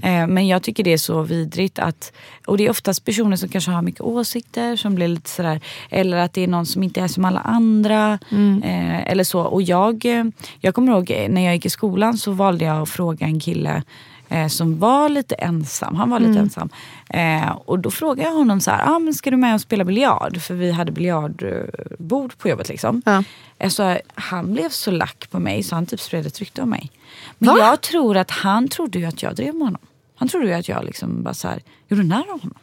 Eh, 0.02 0.26
men 0.26 0.49
jag 0.49 0.62
tycker 0.62 0.85
det 0.85 0.92
är 0.92 0.99
så 0.99 1.23
vidrigt 1.23 1.78
att, 1.78 2.12
och 2.47 2.58
det 2.58 2.66
är 2.66 2.70
oftast 2.70 3.04
personer 3.04 3.37
som 3.37 3.49
kanske 3.49 3.70
har 3.70 3.82
mycket 3.82 4.00
åsikter 4.00 4.76
som 4.76 4.94
blir 4.94 5.08
lite 5.08 5.30
sådär, 5.30 5.61
eller 5.90 6.16
att 6.16 6.32
det 6.32 6.42
är 6.42 6.49
någon 6.49 6.66
som 6.66 6.82
inte 6.82 7.00
är 7.00 7.08
som 7.08 7.25
alla 7.25 7.40
andra. 7.40 8.18
Eh, 8.64 9.11
eller 9.11 9.25
så. 9.25 9.40
Och 9.40 9.62
jag, 9.62 10.04
eh, 10.04 10.25
jag 10.61 10.75
kommer 10.75 10.92
ihåg 10.92 11.26
när 11.30 11.44
jag 11.44 11.54
gick 11.54 11.66
i 11.66 11.70
skolan 11.70 12.18
så 12.18 12.32
valde 12.32 12.64
jag 12.64 12.82
att 12.82 12.88
fråga 12.88 13.26
en 13.26 13.40
kille 13.40 13.82
eh, 14.28 14.49
som 14.49 14.78
var 14.78 15.08
lite 15.08 15.35
ensam. 15.35 15.94
Han 15.94 16.11
var 16.11 16.20
lite 16.20 16.38
ensam. 16.38 16.68
Eh, 17.08 17.50
och 17.50 17.78
då 17.78 17.90
frågade 17.90 18.28
jag 18.28 18.37
honom 18.37 18.61
så 18.61 18.70
här, 18.70 18.94
ah, 18.94 18.99
men 18.99 19.14
ska 19.14 19.30
du 19.30 19.37
med 19.37 19.54
och 19.54 19.61
spela 19.61 19.85
biljard? 19.85 20.40
För 20.40 20.54
vi 20.54 20.73
hade 20.73 20.92
biljardbord 20.92 22.38
på 22.38 22.49
jobbet. 22.49 22.68
Liksom. 22.68 23.02
Ja. 23.04 23.23
Alltså, 23.61 23.99
han 24.14 24.52
blev 24.52 24.68
så 24.68 24.90
lack 24.90 25.30
på 25.30 25.38
mig 25.38 25.62
så 25.62 25.75
han 25.75 25.87
typ 25.87 26.00
spred 26.00 26.26
ett 26.26 26.38
rykte 26.38 26.62
om 26.62 26.70
mig. 26.70 26.90
Men 27.38 27.54
Va? 27.54 27.61
jag 27.61 27.80
tror 27.80 28.16
att 28.16 28.30
han 28.30 28.68
trodde 28.68 28.99
ju 28.99 29.04
att 29.04 29.23
jag 29.23 29.35
drev 29.35 29.54
med 29.54 29.66
honom. 29.66 29.82
Han 30.16 30.28
trodde 30.28 30.47
ju 30.47 30.52
att 30.52 30.68
jag 30.68 30.85
liksom 30.85 31.23
bara 31.23 31.35
så 31.35 31.49
här, 31.49 31.62
gjorde 31.88 32.02
narr 32.02 32.32
av 32.32 32.40
honom. 32.40 32.58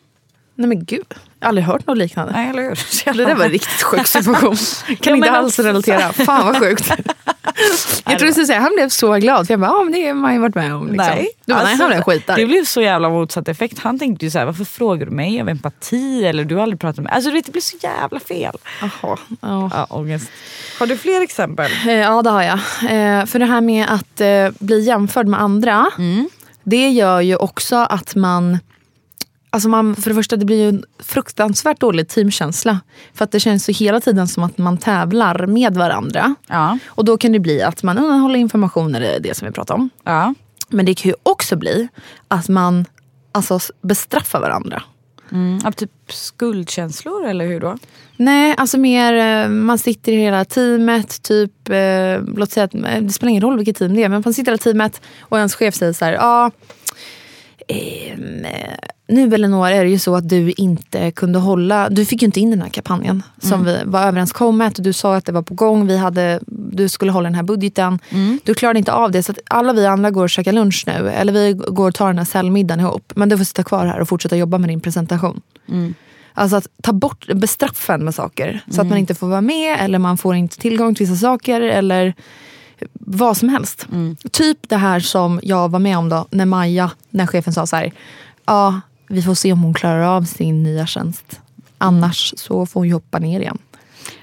Nej 0.57 0.67
men 0.67 0.85
gud, 0.85 1.05
jag 1.39 1.45
har 1.45 1.49
aldrig 1.49 1.65
hört 1.65 1.87
något 1.87 1.97
liknande. 1.97 2.33
Nej, 2.33 2.49
eller 2.49 2.61
hur? 2.63 3.13
Det 3.17 3.25
där 3.25 3.35
var 3.35 3.45
en 3.45 3.51
riktigt 3.51 3.83
sjuk 3.83 4.07
situation. 4.07 4.55
Kan 4.87 4.95
Ja, 5.03 5.15
inte 5.15 5.31
alls 5.31 5.47
också- 5.59 5.63
relatera. 5.67 6.13
Fan 6.13 6.45
vad 6.45 6.57
sjukt. 6.59 6.89
jag 8.05 8.19
trodde 8.19 8.25
du 8.25 8.31
skulle 8.31 8.45
säga 8.45 8.59
han 8.59 8.71
blev 8.75 8.89
så 8.89 9.13
glad. 9.13 9.47
För 9.47 9.53
jag 9.53 9.59
bara, 9.61 9.71
ja 9.71 9.83
men 9.83 9.93
det 9.93 10.07
har 10.07 10.13
man 10.13 10.33
ju 10.33 10.39
varit 10.39 10.55
med 10.55 10.73
om. 10.75 10.81
Liksom. 10.87 10.97
Nej, 10.97 11.29
du 11.45 11.53
bara, 11.53 11.63
nej 11.63 11.69
alltså, 11.71 11.83
han 11.83 11.91
blev 11.91 12.01
skit 12.03 12.27
där. 12.27 12.35
Det 12.35 12.45
blev 12.45 12.65
så 12.65 12.81
jävla 12.81 13.09
motsatt 13.09 13.47
effekt. 13.47 13.79
Han 13.79 13.99
tänkte 13.99 14.25
ju 14.25 14.31
så 14.31 14.39
här, 14.39 14.45
varför 14.45 14.65
frågar 14.65 15.05
du 15.05 15.11
mig 15.11 15.41
av 15.41 15.49
empati? 15.49 16.25
Eller 16.25 16.43
du 16.45 16.55
har 16.55 16.63
aldrig 16.63 16.79
pratat 16.79 16.97
med 16.97 17.03
mig. 17.03 17.13
Alltså 17.13 17.29
du 17.29 17.35
vet, 17.35 17.45
det 17.45 17.51
blir 17.51 17.61
så 17.61 17.77
jävla 17.81 18.19
fel. 18.19 18.55
Jaha, 18.81 19.17
ja. 19.41 19.69
Ja, 19.73 19.85
ångest. 19.89 20.29
Har 20.79 20.87
du 20.87 20.97
fler 20.97 21.21
exempel? 21.21 21.71
Eh, 21.87 21.93
Ja 21.93 22.21
det 22.21 22.29
har 22.29 22.41
jag. 22.43 22.59
Eh, 22.59 23.25
För 23.25 23.39
det 23.39 23.45
här 23.45 23.61
med 23.61 23.85
att 23.89 24.21
eh, 24.21 24.49
bli 24.65 24.79
jämförd 24.79 25.27
med 25.27 25.41
andra. 25.41 25.85
Det 26.63 26.89
gör 26.89 27.21
ju 27.21 27.35
också 27.35 27.75
att 27.75 28.15
man 28.15 28.59
Alltså 29.55 29.69
man, 29.69 29.95
för 29.95 30.09
det 30.09 30.15
första, 30.15 30.35
det 30.35 30.45
blir 30.45 30.61
ju 30.61 30.69
en 30.69 30.83
fruktansvärt 30.99 31.79
dålig 31.79 32.07
teamkänsla. 32.07 32.79
För 33.13 33.23
att 33.23 33.31
det 33.31 33.39
känns 33.39 33.69
ju 33.69 33.73
hela 33.73 33.99
tiden 34.01 34.27
som 34.27 34.43
att 34.43 34.57
man 34.57 34.77
tävlar 34.77 35.47
med 35.47 35.73
varandra. 35.73 36.35
Ja. 36.47 36.77
Och 36.87 37.05
då 37.05 37.17
kan 37.17 37.31
det 37.31 37.39
bli 37.39 37.61
att 37.61 37.83
man 37.83 37.97
undanhåller 37.97 38.39
information, 38.39 38.95
eller 38.95 39.19
det 39.19 39.37
som 39.37 39.47
vi 39.47 39.51
pratar 39.51 39.75
om. 39.75 39.89
ja. 40.03 40.33
Men 40.69 40.85
det 40.85 40.93
kan 40.93 41.09
ju 41.09 41.15
också 41.23 41.55
bli 41.55 41.87
att 42.27 42.49
man 42.49 42.85
alltså, 43.31 43.59
bestraffar 43.81 44.39
varandra. 44.39 44.83
Mm, 45.31 45.59
av 45.65 45.71
typ 45.71 45.91
skuldkänslor 46.07 47.25
eller 47.25 47.47
hur 47.47 47.59
då? 47.59 47.77
Nej, 48.15 48.55
alltså 48.57 48.77
mer 48.77 49.13
eh, 49.13 49.49
man 49.49 49.77
sitter 49.77 50.11
i 50.11 50.15
hela 50.15 50.45
teamet, 50.45 51.21
typ, 51.21 51.69
eh, 51.69 52.21
låt 52.35 52.51
säga 52.51 52.63
att 52.63 52.75
eh, 52.75 53.01
det 53.01 53.13
spelar 53.13 53.29
ingen 53.29 53.43
roll 53.43 53.57
vilket 53.57 53.77
team 53.77 53.95
det 53.95 54.03
är, 54.03 54.09
men 54.09 54.21
man 54.25 54.33
sitter 54.33 54.51
i 54.51 54.53
hela 54.53 54.57
teamet 54.57 55.01
och 55.19 55.37
ens 55.37 55.55
chef 55.55 55.75
säger 55.75 55.93
så 55.93 56.05
här, 56.05 56.51
ehm, 57.67 58.45
eh, 58.45 58.89
nu 59.07 59.33
Elinor 59.33 59.67
är 59.67 59.83
det 59.83 59.89
ju 59.89 59.99
så 59.99 60.15
att 60.15 60.29
du 60.29 60.51
inte 60.51 61.11
kunde 61.11 61.39
hålla, 61.39 61.89
du 61.89 62.05
fick 62.05 62.21
ju 62.21 62.25
inte 62.25 62.39
in 62.39 62.51
den 62.51 62.61
här 62.61 62.69
kampanjen 62.69 63.23
som 63.39 63.65
vi 63.65 63.79
var 63.85 64.01
överenskommet. 64.01 64.83
Du 64.83 64.93
sa 64.93 65.15
att 65.15 65.25
det 65.25 65.31
var 65.31 65.41
på 65.41 65.53
gång, 65.53 65.87
vi 65.87 65.97
hade, 65.97 66.39
du 66.47 66.89
skulle 66.89 67.11
hålla 67.11 67.29
den 67.29 67.35
här 67.35 67.43
budgeten. 67.43 67.99
Du 68.43 68.53
klarade 68.53 68.79
inte 68.79 68.93
av 68.93 69.11
det 69.11 69.23
så 69.23 69.31
att 69.31 69.39
alla 69.47 69.73
vi 69.73 69.85
andra 69.85 70.11
går 70.11 70.23
och 70.23 70.29
käkar 70.29 70.53
lunch 70.53 70.83
nu. 70.87 71.09
Eller 71.09 71.33
vi 71.33 71.53
går 71.53 71.87
och 71.87 71.95
tar 71.95 72.07
den 72.07 72.17
här 72.17 72.25
säljmiddagen 72.25 72.79
ihop. 72.79 73.13
Men 73.15 73.29
du 73.29 73.37
får 73.37 73.45
sitta 73.45 73.63
kvar 73.63 73.85
här 73.85 73.99
och 73.99 74.09
fortsätta 74.09 74.35
jobba 74.35 74.57
med 74.57 74.69
din 74.69 74.81
presentation. 74.81 75.41
Alltså 76.33 76.57
att 76.57 76.67
ta 76.83 76.93
bort 76.93 77.27
bestraffen 77.33 78.05
med 78.05 78.15
saker. 78.15 78.61
Så 78.71 78.81
att 78.81 78.87
man 78.87 78.97
inte 78.97 79.15
får 79.15 79.27
vara 79.27 79.41
med 79.41 79.77
eller 79.79 79.99
man 79.99 80.17
får 80.17 80.35
inte 80.35 80.57
tillgång 80.57 80.95
till 80.95 81.05
vissa 81.05 81.19
saker. 81.19 81.61
Eller 81.61 82.13
vad 82.93 83.37
som 83.37 83.49
helst. 83.49 83.87
Typ 84.31 84.57
det 84.69 84.77
här 84.77 84.99
som 84.99 85.39
jag 85.43 85.71
var 85.71 85.79
med 85.79 85.97
om 85.97 86.09
då 86.09 86.27
när 86.29 86.45
Maja, 86.45 86.91
när 87.09 87.27
chefen 87.27 87.53
sa 87.53 87.67
så 87.67 87.75
här. 87.75 87.91
Ja, 88.45 88.81
vi 89.07 89.21
får 89.21 89.33
se 89.35 89.53
om 89.53 89.61
hon 89.63 89.73
klarar 89.73 90.01
av 90.17 90.23
sin 90.23 90.63
nya 90.63 90.87
tjänst. 90.87 91.39
Annars 91.77 92.33
så 92.37 92.65
får 92.65 92.79
hon 92.79 92.87
ju 92.87 92.93
hoppa 92.93 93.19
ner 93.19 93.39
igen. 93.39 93.57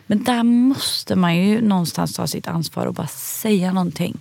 Men 0.07 0.25
där 0.25 0.43
måste 0.43 1.17
man 1.17 1.37
ju 1.37 1.61
någonstans 1.61 2.15
ta 2.15 2.27
sitt 2.27 2.49
ansvar 2.49 2.87
och 2.87 2.95
bara 2.95 3.07
säga 3.07 3.73
någonting. 3.73 4.19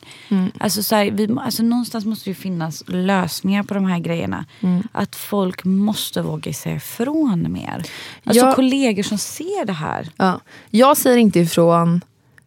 Alltså, 0.60 0.84
så 0.84 0.96
här, 0.96 1.12
vi, 1.12 1.30
alltså, 1.42 1.64
någonstans 1.64 2.06
måste 2.06 2.26
det 2.26 2.32
ju 2.32 2.36
finnas 2.36 2.84
lösningar 2.88 3.64
på 3.64 3.74
de 3.74 3.86
här 3.86 4.00
grejerna. 4.00 4.46
Att 4.92 5.16
folk 5.16 5.64
måste 5.64 6.22
våga 6.22 6.54
säga 6.54 6.76
ifrån 6.76 7.52
mer. 7.52 7.84
Alltså 8.24 8.46
Ja. 8.46 8.54
kollegor 8.54 9.04
som 9.04 9.18
ser 9.18 9.66
det 9.66 9.74
här. 9.74 10.10
Ja. 10.18 10.40
Jag 10.70 10.98
säger 10.98 11.18
inte 11.18 11.40
ifrån. 11.40 12.02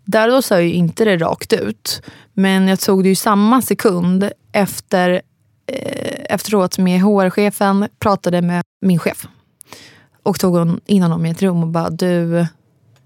Där 0.05 0.29
då 0.29 0.43
sa 0.43 0.55
jag 0.55 0.65
ju 0.65 0.73
inte 0.73 1.05
det 1.05 1.17
rakt 1.17 1.53
ut. 1.53 2.03
Men 2.33 2.69
jag 2.69 2.81
tog 2.81 3.03
det 3.03 3.09
ju 3.09 3.15
samma 3.15 3.63
sekund 3.63 4.31
efter, 4.53 5.23
efteråt 6.29 6.79
med 6.79 7.01
HR-chefen 7.01 7.89
pratade 7.99 8.43
med 8.43 8.63
min 8.81 8.99
chef. 8.99 9.27
Och 10.23 10.41
tog 10.41 10.57
hon 10.57 10.81
in 10.87 11.03
honom 11.03 11.27
i 11.27 11.31
ett 11.31 11.43
rum 11.43 11.63
och 11.63 11.69
bara 11.69 11.91
du, 11.91 12.47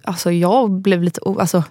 alltså 0.04 0.32
jag 0.32 0.70
blev 0.70 1.02
lite, 1.02 1.20
alltså 1.38 1.64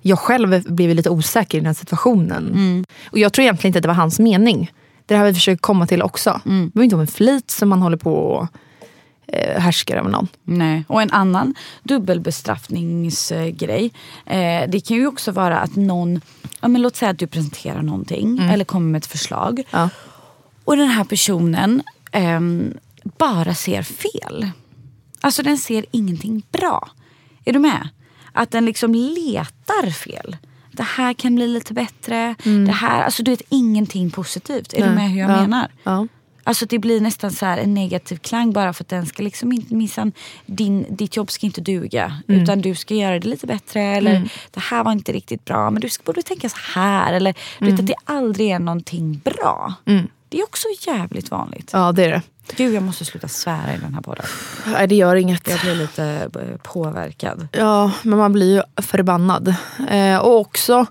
jag 0.00 0.18
själv 0.18 0.74
blev 0.74 0.94
lite 0.94 1.10
osäker 1.10 1.58
i 1.58 1.60
den 1.60 1.66
här 1.66 1.74
situationen. 1.74 2.84
Och 3.10 3.18
jag 3.18 3.32
tror 3.32 3.42
egentligen 3.42 3.70
inte 3.70 3.78
att 3.78 3.82
det 3.82 3.88
var 3.88 3.94
hans 3.94 4.18
mening. 4.18 4.72
Det 5.06 5.16
här 5.16 5.24
vi 5.24 5.34
försöker 5.34 5.60
komma 5.60 5.86
till 5.86 6.02
också. 6.02 6.40
Det 6.44 6.70
var 6.78 6.84
inte 6.84 6.96
om 6.96 7.00
en 7.00 7.06
flit 7.06 7.50
som 7.50 7.68
man 7.68 7.82
håller 7.82 7.96
på 7.96 8.14
och 8.14 8.46
eh, 9.26 9.60
härskar 9.60 9.96
över 9.96 10.10
någon. 10.10 10.28
Nej. 10.44 10.84
Och 10.88 11.02
en 11.02 11.10
annan 11.10 11.54
dubbelbestraffningsgrej. 11.82 13.92
Eh, 14.26 14.62
det 14.68 14.86
kan 14.86 14.96
ju 14.96 15.06
också 15.06 15.32
vara 15.32 15.58
att 15.58 15.76
någon, 15.76 16.20
ja, 16.60 16.68
men 16.68 16.82
låt 16.82 16.96
säga 16.96 17.10
att 17.10 17.18
du 17.18 17.26
presenterar 17.26 17.82
någonting 17.82 18.38
eller 18.38 18.64
kommer 18.64 18.90
med 18.90 18.98
ett 18.98 19.06
förslag. 19.06 19.62
Ja. 19.70 19.88
Och 20.64 20.76
den 20.76 20.88
här 20.88 21.04
personen 21.04 21.82
ehm, 22.12 22.74
bara 23.18 23.54
ser 23.54 23.82
fel. 23.82 24.50
Alltså 25.20 25.42
den 25.42 25.58
ser 25.58 25.84
ingenting 25.90 26.42
bra. 26.52 26.88
Är 27.44 27.52
du 27.52 27.58
med? 27.58 27.88
Att 28.32 28.50
den 28.50 28.64
liksom 28.64 28.94
letar 28.94 29.90
fel. 29.90 30.36
Det 30.72 30.82
här 30.82 31.12
kan 31.14 31.34
bli 31.34 31.46
lite 31.46 31.72
bättre. 31.74 32.34
Det 32.66 32.72
här, 32.72 33.02
alltså 33.02 33.22
du 33.22 33.30
vet 33.30 33.42
ingenting 33.48 34.10
positivt. 34.10 34.72
Är 34.74 34.78
du 34.78 34.86
Nej. 34.86 34.94
med 34.94 35.10
hur 35.10 35.20
jag 35.20 35.30
Ja. 35.30 35.40
menar? 35.40 35.68
Ja. 35.84 36.06
Alltså 36.46 36.66
det 36.66 36.78
blir 36.78 37.00
nästan 37.00 37.30
så 37.30 37.46
här 37.46 37.58
en 37.58 37.74
negativ 37.74 38.16
klang 38.16 38.52
bara 38.52 38.72
för 38.72 38.84
att 38.84 38.88
den 38.88 39.06
ska 39.06 39.22
liksom 39.22 39.52
inte 39.52 39.74
minsann, 39.74 40.12
din, 40.46 40.86
ditt 40.88 41.16
jobb 41.16 41.30
ska 41.30 41.46
inte 41.46 41.60
duga. 41.60 42.22
Utan 42.26 42.60
du 42.60 42.74
ska 42.74 42.94
göra 42.94 43.18
det 43.18 43.28
lite 43.28 43.46
bättre. 43.46 43.82
Eller 43.82 44.30
det 44.50 44.60
här 44.60 44.84
var 44.84 44.92
inte 44.92 45.12
riktigt 45.12 45.44
bra 45.44 45.70
men 45.70 45.80
du 45.80 45.88
ska, 45.88 46.02
borde 46.02 46.22
tänka 46.22 46.48
så 46.48 46.56
här. 46.74 47.12
Eller 47.12 47.34
du 47.58 47.66
vet 47.70 47.80
att 47.80 47.86
det 47.86 47.94
aldrig 48.04 48.50
är 48.50 48.58
någonting 48.58 49.20
bra. 49.24 49.74
Det 50.28 50.38
är 50.38 50.44
också 50.44 50.68
jävligt 50.86 51.30
vanligt. 51.30 51.70
ja, 51.72 51.92
det 51.92 52.04
är 52.04 52.10
det. 52.10 52.22
Gud 52.56 52.74
jag 52.74 52.82
måste 52.82 53.04
sluta 53.04 53.28
svära 53.28 53.74
i 53.74 53.78
den 53.78 53.94
här 53.94 54.02
podden. 54.02 54.26
Nej, 54.66 54.88
det 54.88 54.94
gör 54.94 55.16
inget. 55.16 55.48
Jag 55.48 55.60
blir 55.60 55.74
lite 55.74 56.04
eh, 56.04 56.56
påverkad. 56.56 57.48
Ja, 57.52 57.92
men 58.02 58.18
man 58.18 58.32
blir 58.32 58.54
ju 58.54 58.82
förbannad. 58.82 59.54
Eh, 59.90 60.16
och 60.16 60.40
också 60.40 60.86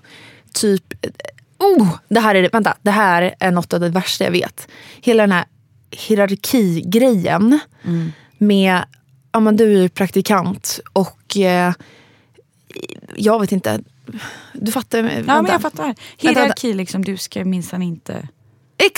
typ... 0.52 0.94
Oh, 1.58 1.88
det 2.08 2.20
här 2.20 2.34
är, 2.34 2.50
vänta, 2.52 2.76
det 2.82 2.90
här 2.90 3.34
är 3.40 3.50
något 3.50 3.72
av 3.72 3.80
det 3.80 3.88
värsta 3.88 4.24
jag 4.24 4.30
vet. 4.30 4.68
Hela 5.00 5.22
den 5.22 5.32
här 5.32 5.44
hierarkigrejen 5.90 7.58
med... 8.38 8.84
Ja, 9.32 9.40
men 9.40 9.56
du 9.56 9.64
är 9.64 9.82
ju 9.82 9.88
praktikant 9.88 10.80
och 10.92 11.36
eh, 11.36 11.72
jag 13.16 13.40
vet 13.40 13.52
inte. 13.52 13.80
Du 14.52 14.72
fattar? 14.72 14.98
Ja 14.98 15.04
vänta. 15.04 15.42
men 15.42 15.52
jag 15.52 15.62
fattar. 15.62 15.84
vänta. 15.84 16.02
Hierarki 16.16 16.74
liksom, 16.74 17.04
du 17.04 17.16
ska 17.16 17.44
minsann 17.44 17.82
inte 17.82 18.28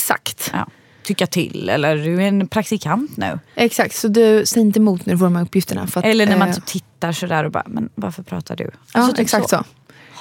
Exakt. 0.06 0.50
ja, 0.52 0.66
tycka 1.02 1.26
till. 1.26 1.68
Eller 1.68 1.96
du 1.96 2.14
är 2.22 2.28
en 2.28 2.48
praktikant 2.48 3.16
nu. 3.16 3.38
Exakt, 3.54 3.94
så 3.96 4.08
du 4.08 4.46
säger 4.46 4.66
inte 4.66 4.78
emot 4.78 5.06
när 5.06 5.14
du 5.14 5.18
får 5.18 5.26
de 5.26 5.36
här 5.36 5.42
uppgifterna. 5.42 5.88
Att, 5.94 6.04
Eller 6.04 6.26
när 6.26 6.36
man 6.36 6.48
eh, 6.48 6.54
typ 6.54 6.66
tittar 6.66 7.12
sådär 7.12 7.44
och 7.44 7.50
bara, 7.50 7.64
men 7.66 7.88
varför 7.94 8.22
pratar 8.22 8.56
du? 8.56 8.64
Ja, 8.64 9.00
Alltså, 9.00 9.12
typ 9.12 9.20
exakt 9.20 9.48
så. 9.50 9.64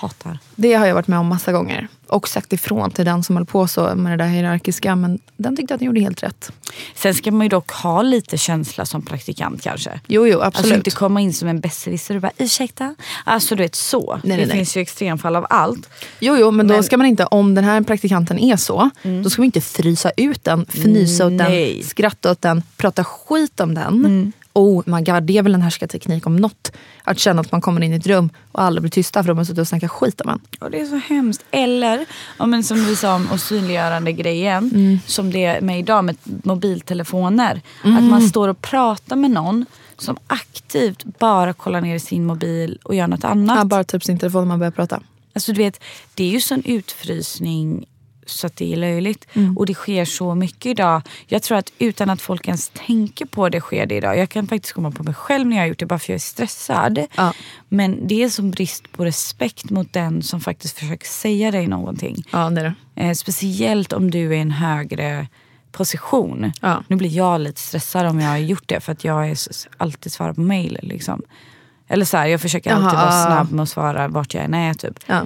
Hatar. 0.06 0.40
Det 0.56 0.74
har 0.74 0.86
jag 0.86 0.96
varit 0.96 1.08
med 1.08 1.20
om 1.20 1.28
massa 1.28 1.52
gånger. 1.52 1.88
Och 2.08 2.28
sagt 2.28 2.54
ifrån 2.54 2.92
till 2.92 3.06
den 3.06 3.24
som 3.24 3.36
höll 3.36 3.46
på 3.46 3.68
så 3.68 3.96
med 3.96 4.12
det 4.20 4.24
där 4.24 4.30
hierarkiska. 4.32 4.96
Men 4.96 5.20
den 5.38 5.56
tyckte 5.58 5.74
att 5.74 5.80
den 5.80 5.86
gjorde 5.86 6.00
helt 6.00 6.24
rätt. 6.24 6.52
Sen 6.96 7.14
ska 7.14 7.32
man 7.32 7.42
ju 7.46 7.50
dock 7.50 7.72
ha 7.72 8.02
lite 8.02 8.38
känsla 8.38 8.86
som 8.86 9.02
praktikant 9.02 9.62
kanske. 9.62 10.00
Jo, 10.08 10.28
jo, 10.28 10.40
Alltså 10.40 10.60
absolut. 10.60 10.78
inte 10.78 10.92
komma 10.92 11.22
in 11.22 11.34
som 11.34 11.48
en 11.48 11.60
besserwisser 11.60 12.16
och 12.16 12.22
bara 12.22 12.32
ursäkta. 12.38 12.96
Alltså 13.24 13.56
du 13.56 13.64
vet 13.64 13.76
så. 13.76 14.12
Nej, 14.14 14.22
nej, 14.24 14.38
det 14.38 14.46
nej. 14.46 14.58
finns 14.58 14.78
ju 14.78 14.82
extremfall 14.82 15.36
av 15.36 15.46
allt. 15.50 15.90
Jo, 16.20 16.36
jo, 16.40 16.52
men, 16.52 16.68
då 16.68 16.74
Men- 16.74 16.84
ska 16.84 16.98
man 16.98 17.08
inte, 17.08 17.26
om 17.26 17.56
den 17.56 17.64
här 17.64 17.82
praktikanten 17.82 18.40
är 18.40 18.56
så, 18.58 18.90
då 19.24 19.30
ska 19.30 19.42
man 19.42 19.46
inte 19.46 19.62
frysa 19.62 20.12
ut 20.18 20.44
den, 20.44 20.66
fnysa 20.70 21.26
åt 21.26 21.32
Nej. 21.34 21.76
den, 21.76 21.84
skratta 21.90 22.32
åt 22.32 22.42
den, 22.42 22.64
prata 22.78 23.04
skit 23.04 23.60
om 23.60 23.74
den. 23.76 24.34
Oh 24.56 24.84
my 24.86 25.02
god, 25.02 25.24
det 25.24 25.38
är 25.38 25.44
väl 25.44 25.56
en 25.56 25.62
härskarteknik 25.62 26.28
om 26.28 26.36
något. 26.36 26.72
Att 27.04 27.20
känna 27.20 27.42
att 27.42 27.52
man 27.52 27.62
kommer 27.62 27.84
in 27.84 27.94
i 27.94 27.96
ett 27.96 28.08
rum 28.08 28.30
och 28.52 28.62
alla 28.62 28.82
blir 28.82 28.92
tysta 28.92 29.24
för 29.24 29.28
de 29.28 29.38
har 29.38 29.46
suttit 29.46 29.60
och 29.60 29.68
snackat 29.68 29.92
skit 29.92 30.22
om 30.22 30.30
en. 30.30 30.40
Och 30.60 30.72
det 30.72 30.82
är 30.82 30.86
så 30.86 30.96
hemskt. 30.96 31.46
Eller 31.52 32.06
ja, 32.38 32.46
men 32.46 32.64
som 32.64 32.86
vi 32.86 32.96
sa 32.96 33.16
om 33.16 33.28
osynliggörande 33.32 34.12
grejen. 34.12 34.72
Mm. 34.74 35.00
Som 35.06 35.32
det 35.32 35.46
är 35.46 35.62
med 35.62 35.80
idag 35.80 36.06
med 36.06 36.18
mobiltelefoner. 36.26 37.62
Att 37.84 38.04
man 38.04 38.22
står 38.22 38.48
och 38.48 38.62
pratar 38.62 39.16
med 39.16 39.32
någon 39.32 39.66
som 39.98 40.18
aktivt 40.28 41.04
bara 41.20 41.54
kollar 41.54 41.82
ner 41.82 41.96
i 41.96 42.00
sin 42.00 42.26
mobil 42.26 42.80
och 42.84 42.96
gör 42.96 43.08
något 43.08 43.24
annat. 43.24 43.58
Ja, 43.58 43.66
bara 43.66 43.84
typ 43.84 44.04
sin 44.04 44.20
telefon 44.20 44.42
när 44.42 44.48
man 44.48 44.60
börjar 44.60 44.72
prata. 44.72 45.02
Alltså 45.34 45.52
du 45.52 45.58
vet, 45.58 45.84
det 46.14 46.24
är 46.24 46.30
ju 46.30 46.42
sån 46.42 46.64
utfrysning 46.66 47.86
så 48.25 48.48
att 48.48 48.55
det 48.55 48.74
är 48.74 48.77
löjligt. 48.77 49.27
Mm. 49.34 49.58
Och 49.58 49.65
det 49.65 49.74
sker 49.74 50.05
så 50.05 50.36
mycket 50.36 50.65
idag. 50.65 51.01
Jag 51.27 51.44
tror 51.44 51.58
att 51.58 51.72
utan 51.79 52.10
att 52.10 52.22
folk 52.22 52.48
ens 52.48 52.72
tänker 52.74 53.25
på 53.25 53.50
det 53.50 53.62
sker 53.62 53.86
det 53.86 53.96
idag. 53.96 54.17
Jag 54.17 54.29
kan 54.29 54.48
faktiskt 54.48 54.74
komma 54.74 54.91
på 54.91 55.03
mig 55.03 55.13
själv 55.13 55.48
när 55.48 55.55
jag 55.55 55.63
har 55.63 55.67
gjort 55.67 55.79
det 55.79 55.86
bara 55.86 56.00
för 56.00 56.13
jag 56.13 56.15
är 56.15 56.20
stressad. 56.20 57.05
Ja. 57.15 57.34
Men 57.70 58.08
det 58.08 58.24
är 58.24 58.29
som 58.29 58.51
brist 58.51 58.91
på 58.91 59.05
respekt 59.05 59.70
mot 59.70 59.94
den 59.94 60.22
som 60.22 60.41
faktiskt 60.41 60.79
försöker 60.79 61.08
säga 61.08 61.51
dig 61.51 61.67
någonting. 61.67 62.24
Ja, 62.32 62.50
det 62.50 62.62
är 62.62 62.75
det. 62.96 63.01
Eh, 63.01 63.13
speciellt 63.13 63.94
om 63.94 64.12
du 64.12 64.36
är 64.36 64.41
en 64.41 64.51
högre 64.51 65.27
position. 65.72 66.51
Ja. 66.62 66.84
Nu 66.88 66.96
blir 66.96 67.10
jag 67.10 67.41
lite 67.41 67.62
stressad 67.62 68.05
om 68.05 68.20
jag 68.20 68.29
har 68.29 68.38
gjort 68.38 68.63
det 68.65 68.79
för 68.79 68.91
att 68.91 69.03
jag 69.03 69.29
är 69.29 69.38
alltid 69.77 70.12
svarar 70.12 70.34
på 70.34 70.41
mail. 70.41 70.79
Liksom. 70.82 71.22
Eller 71.88 72.05
så 72.05 72.17
här, 72.17 72.25
jag 72.25 72.41
försöker 72.41 72.72
alltid 72.72 73.00
Jaha, 73.00 73.05
vara 73.05 73.25
snabb 73.25 73.51
med 73.51 73.63
att 73.63 73.70
svara 73.70 74.08
vart 74.08 74.34
jag 74.34 74.44
än 74.44 74.53
är. 74.53 74.74
Typ. 74.74 75.00
Ja. 75.05 75.25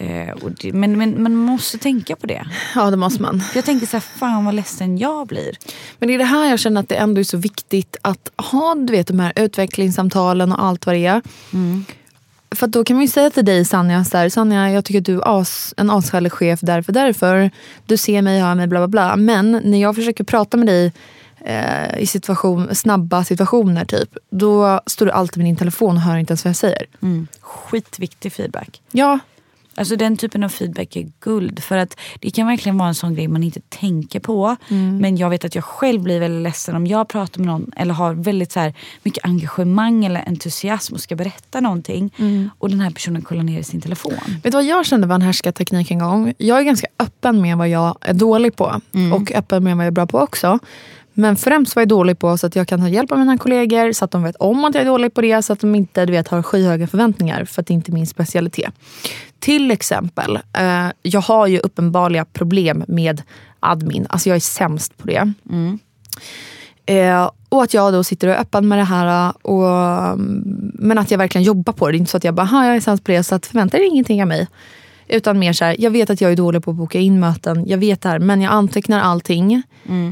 Eh, 0.00 0.30
och 0.30 0.50
det, 0.50 0.72
men, 0.72 0.98
men, 0.98 1.10
men 1.10 1.36
man 1.36 1.52
måste 1.52 1.78
tänka 1.78 2.16
på 2.16 2.26
det. 2.26 2.44
Ja, 2.74 2.90
det 2.90 2.96
måste 2.96 3.22
man. 3.22 3.40
För 3.40 3.56
jag 3.56 3.64
tänker 3.64 3.86
så 3.86 3.96
här, 3.96 4.00
fan 4.00 4.44
vad 4.44 4.54
ledsen 4.54 4.98
jag 4.98 5.26
blir. 5.26 5.56
Men 5.98 6.08
det 6.08 6.14
är 6.14 6.18
det 6.18 6.24
här 6.24 6.50
jag 6.50 6.58
känner 6.58 6.80
att 6.80 6.88
det 6.88 6.94
ändå 6.94 7.20
är 7.20 7.24
så 7.24 7.36
viktigt 7.36 7.96
att 8.02 8.30
ha 8.36 8.74
du 8.74 8.92
vet, 8.92 9.06
de 9.06 9.20
här 9.20 9.32
utvecklingssamtalen 9.36 10.52
och 10.52 10.64
allt 10.64 10.86
vad 10.86 10.94
det 10.94 11.06
är. 11.06 11.22
För 12.50 12.66
att 12.66 12.72
då 12.72 12.84
kan 12.84 12.96
man 12.96 13.02
ju 13.02 13.08
säga 13.08 13.30
till 13.30 13.44
dig 13.44 13.64
Sanja, 13.64 14.04
så 14.04 14.16
här, 14.16 14.28
Sanja 14.28 14.70
jag 14.70 14.84
tycker 14.84 15.00
att 15.00 15.06
du 15.06 15.16
är 15.16 15.40
as, 15.40 15.74
en 15.76 15.90
ashärlig 15.90 16.32
chef 16.32 16.60
därför, 16.62 16.92
därför. 16.92 17.50
Du 17.86 17.96
ser 17.96 18.22
mig, 18.22 18.40
hör 18.40 18.54
mig, 18.54 18.66
bla 18.66 18.78
bla 18.78 18.88
bla. 18.88 19.16
Men 19.16 19.60
när 19.64 19.80
jag 19.80 19.94
försöker 19.94 20.24
prata 20.24 20.56
med 20.56 20.66
dig 20.66 20.92
eh, 21.44 21.98
i 21.98 22.06
situation, 22.06 22.74
snabba 22.74 23.24
situationer 23.24 23.84
typ. 23.84 24.16
Då 24.30 24.80
står 24.86 25.06
du 25.06 25.12
alltid 25.12 25.38
med 25.38 25.46
din 25.46 25.56
telefon 25.56 25.96
och 25.96 26.02
hör 26.02 26.16
inte 26.16 26.30
ens 26.30 26.44
vad 26.44 26.50
jag 26.50 26.56
säger. 26.56 26.86
Skitviktig 27.40 28.32
feedback. 28.32 28.82
Ja, 28.92 29.18
Alltså 29.78 29.96
den 29.96 30.16
typen 30.16 30.44
av 30.44 30.48
feedback 30.48 30.96
är 30.96 31.08
guld. 31.20 31.62
För 31.62 31.78
att 31.78 31.96
det 32.20 32.30
kan 32.30 32.46
verkligen 32.46 32.78
vara 32.78 32.88
en 32.88 32.94
sån 32.94 33.14
grej 33.14 33.28
man 33.28 33.42
inte 33.42 33.60
tänker 33.68 34.20
på. 34.20 34.56
Men 35.00 35.16
jag 35.16 35.30
vet 35.30 35.44
att 35.44 35.54
jag 35.54 35.64
själv 35.64 36.02
blir 36.02 36.20
väldigt 36.20 36.42
ledsen 36.42 36.76
om 36.76 36.86
jag 36.86 37.08
pratar 37.08 37.38
med 37.40 37.46
någon 37.46 37.70
eller 37.76 37.94
har 37.94 38.14
väldigt 38.14 38.52
så 38.52 38.60
här 38.60 38.74
mycket 39.02 39.24
engagemang 39.24 40.04
eller 40.04 40.28
entusiasm 40.28 40.94
och 40.94 41.00
ska 41.00 41.16
berätta 41.16 41.60
någonting. 41.60 42.14
Och 42.58 42.70
den 42.70 42.80
här 42.80 42.90
personen 42.90 43.22
kollar 43.22 43.42
ner 43.42 43.60
i 43.60 43.64
sin 43.64 43.80
telefon. 43.80 44.12
Vet 44.26 44.42
du 44.42 44.50
vad 44.50 44.64
jag 44.64 44.86
kände 44.86 45.06
var 45.06 45.14
en 45.14 45.22
härskarteknik 45.22 45.90
en 45.90 45.98
gång? 45.98 46.34
Jag 46.38 46.58
är 46.58 46.62
ganska 46.62 46.86
öppen 46.98 47.40
med 47.40 47.56
vad 47.56 47.68
jag 47.68 47.98
är 48.00 48.14
dålig 48.14 48.56
på. 48.56 48.80
Och 49.14 49.32
öppen 49.32 49.64
med 49.64 49.76
vad 49.76 49.84
jag 49.84 49.90
är 49.90 49.94
bra 49.94 50.06
på 50.06 50.18
också. 50.18 50.58
Men 51.12 51.36
främst 51.36 51.76
var 51.76 51.80
jag 51.80 51.88
dålig 51.88 52.18
på 52.18 52.38
så 52.38 52.46
att 52.46 52.56
jag 52.56 52.68
kan 52.68 52.80
ta 52.80 52.88
hjälp 52.88 53.12
av 53.12 53.18
mina 53.18 53.38
kollegor 53.38 53.92
så 53.92 54.04
att 54.04 54.10
de 54.10 54.22
vet 54.22 54.36
om 54.36 54.64
att 54.64 54.74
jag 54.74 54.82
är 54.82 54.86
dålig 54.86 55.14
på 55.14 55.20
det. 55.20 55.42
Så 55.42 55.52
att 55.52 55.60
de 55.60 55.74
inte 55.74 56.06
du 56.06 56.12
vet, 56.12 56.28
har 56.28 56.42
skyhöga 56.42 56.86
förväntningar 56.86 57.44
för 57.44 57.60
att 57.62 57.66
det 57.66 57.74
inte 57.74 57.90
är 57.90 57.94
min 57.94 58.06
specialitet. 58.06 58.74
Till 59.40 59.70
exempel, 59.70 60.38
eh, 60.52 60.86
jag 61.02 61.20
har 61.20 61.46
ju 61.46 61.58
uppenbarliga 61.58 62.24
problem 62.24 62.84
med 62.88 63.22
admin. 63.60 64.06
Alltså 64.10 64.28
jag 64.28 64.36
är 64.36 64.40
sämst 64.40 64.96
på 64.98 65.06
det. 65.06 65.32
Eh, 66.86 67.30
och 67.48 67.62
att 67.62 67.74
jag 67.74 67.92
då 67.92 68.04
sitter 68.04 68.28
och 68.28 68.34
är 68.34 68.38
öppen 68.40 68.68
med 68.68 68.78
det 68.78 68.84
här. 68.84 69.32
Och, 69.42 69.68
mm, 70.12 70.42
men 70.74 70.98
att 70.98 71.10
jag 71.10 71.18
verkligen 71.18 71.42
jobbar 71.44 71.72
på 71.72 71.86
det. 71.86 71.92
Det 71.92 71.96
är 71.96 71.98
inte 71.98 72.10
så 72.10 72.16
att 72.16 72.24
jag 72.24 72.34
bara, 72.34 72.46
"Ha, 72.46 72.66
jag 72.66 72.76
är 72.76 72.80
sämst 72.80 73.04
på 73.04 73.12
det 73.12 73.22
så 73.22 73.34
att 73.34 73.46
förvänta 73.46 73.76
dig 73.76 73.86
ingenting 73.86 74.22
av 74.22 74.28
mig. 74.28 74.48
Utan 75.08 75.38
mer 75.38 75.52
så 75.52 75.64
här, 75.64 75.76
jag 75.78 75.90
vet 75.90 76.10
att 76.10 76.20
jag 76.20 76.32
är 76.32 76.36
dålig 76.36 76.64
på 76.64 76.70
att 76.70 76.76
boka 76.76 76.98
in 76.98 77.20
möten. 77.20 77.64
Jag 77.68 77.78
vet 77.78 78.00
det 78.00 78.08
här, 78.08 78.18
men 78.18 78.40
jag 78.40 78.52
antecknar 78.52 79.00
allting. 79.00 79.62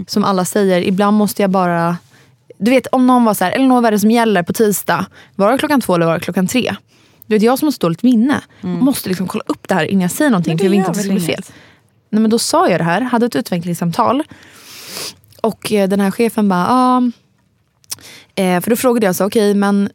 Som 0.09 0.25
alla 0.25 0.45
säger, 0.45 0.81
ibland 0.81 1.17
måste 1.17 1.43
jag 1.43 1.51
bara... 1.51 1.97
Du 2.59 2.71
vet 2.71 2.87
om 2.87 3.07
någon 3.07 3.25
var 3.25 3.35
så 3.35 3.45
här, 3.45 3.53
eller 3.53 3.69
vad 3.69 3.85
är 3.87 3.91
det 3.91 3.99
som 3.99 4.11
gäller 4.11 4.43
på 4.43 4.53
tisdag? 4.53 5.07
Var 5.35 5.53
det 5.53 5.59
klockan 5.59 5.81
två 5.81 5.95
eller 5.95 6.07
var 6.07 6.15
det 6.15 6.21
klockan 6.21 6.47
tre? 6.47 6.75
Du 7.27 7.35
vet 7.35 7.43
jag 7.43 7.59
som 7.59 7.67
har 7.67 7.73
så 7.73 7.79
dåligt 7.79 8.03
minne. 8.03 8.41
Måste 8.61 9.09
liksom 9.09 9.27
kolla 9.27 9.45
upp 9.47 9.69
det 9.69 9.75
här 9.75 9.85
innan 9.85 10.03
jag 10.03 10.11
säger 10.11 10.31
någonting. 10.31 10.59
För 10.59 10.65
jag 10.65 10.71
vill 10.71 10.79
inte 10.79 10.91
att 10.91 10.97
det 10.97 11.03
ska 11.03 11.13
väl 11.13 11.19
bli 11.19 11.27
fel. 11.27 11.35
inget? 11.35 11.53
Nej, 12.11 12.21
men 12.21 12.31
då 12.31 12.39
sa 12.39 12.69
jag 12.69 12.81
det 12.81 12.85
här, 12.85 13.01
hade 13.01 13.27
ett 13.27 13.37
utvecklingssamtal. 13.37 14.23
Och 15.41 15.73
eh, 15.73 15.89
den 15.89 16.01
här 16.01 16.11
chefen 16.11 16.49
bara, 16.49 16.67
ja. 16.69 17.03
Eh, 18.43 18.61
för 18.61 18.71
då 18.71 18.77
frågade 18.77 19.07
jag 19.07 19.17
så, 19.17 19.27
okej 19.27 19.55
men 19.55 19.91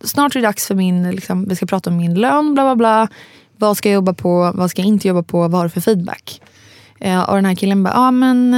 snart 0.00 0.36
är 0.36 0.40
det 0.40 0.46
dags 0.46 0.66
för 0.66 0.74
min, 0.74 1.10
liksom, 1.10 1.48
vi 1.48 1.56
ska 1.56 1.66
prata 1.66 1.90
om 1.90 1.96
min 1.96 2.14
lön, 2.14 2.54
bla 2.54 2.62
bla 2.62 2.76
bla. 2.76 3.08
Vad 3.56 3.76
ska 3.76 3.88
jag 3.88 3.94
jobba 3.94 4.12
på, 4.12 4.52
vad 4.54 4.70
ska 4.70 4.82
jag 4.82 4.88
inte 4.88 5.08
jobba 5.08 5.22
på, 5.22 5.38
vad 5.38 5.52
har 5.52 5.64
du 5.64 5.70
för 5.70 5.80
feedback? 5.80 6.40
Eh, 7.00 7.20
och 7.20 7.34
den 7.34 7.44
här 7.44 7.54
killen 7.54 7.82
bara, 7.82 7.94
ja 7.94 8.10
men 8.10 8.56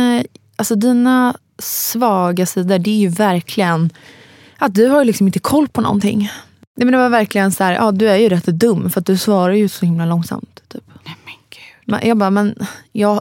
alltså 0.57 0.75
dina 0.75 1.37
svaga 1.59 2.47
sidor 2.47 2.79
det 2.79 2.91
är 2.91 2.99
ju 2.99 3.09
verkligen 3.09 3.91
att 4.59 4.75
du 4.75 4.89
har 4.89 4.99
ju 4.99 5.05
liksom 5.05 5.27
inte 5.27 5.39
koll 5.39 5.69
på 5.69 5.81
någonting. 5.81 6.31
Nej, 6.80 6.84
men 6.87 6.92
det 6.92 6.99
var 6.99 7.08
verkligen 7.08 7.52
så 7.52 7.64
här, 7.64 7.72
ja 7.72 7.92
du 7.92 8.08
är 8.08 8.16
ju 8.16 8.28
rätt 8.28 8.44
dum 8.46 8.90
för 8.90 9.00
att 9.00 9.06
du 9.06 9.16
svarar 9.16 9.52
ju 9.54 9.68
så 9.68 9.87
himla 9.87 10.06
långsamt. 10.06 10.62
Typ. 10.68 10.82
Nej 11.04 11.16
men 11.25 11.34
gud. 11.50 11.62
Men 11.84 12.08
Jag 12.08 12.16
bara, 12.16 12.30
men 12.30 12.54
jag, 12.92 13.20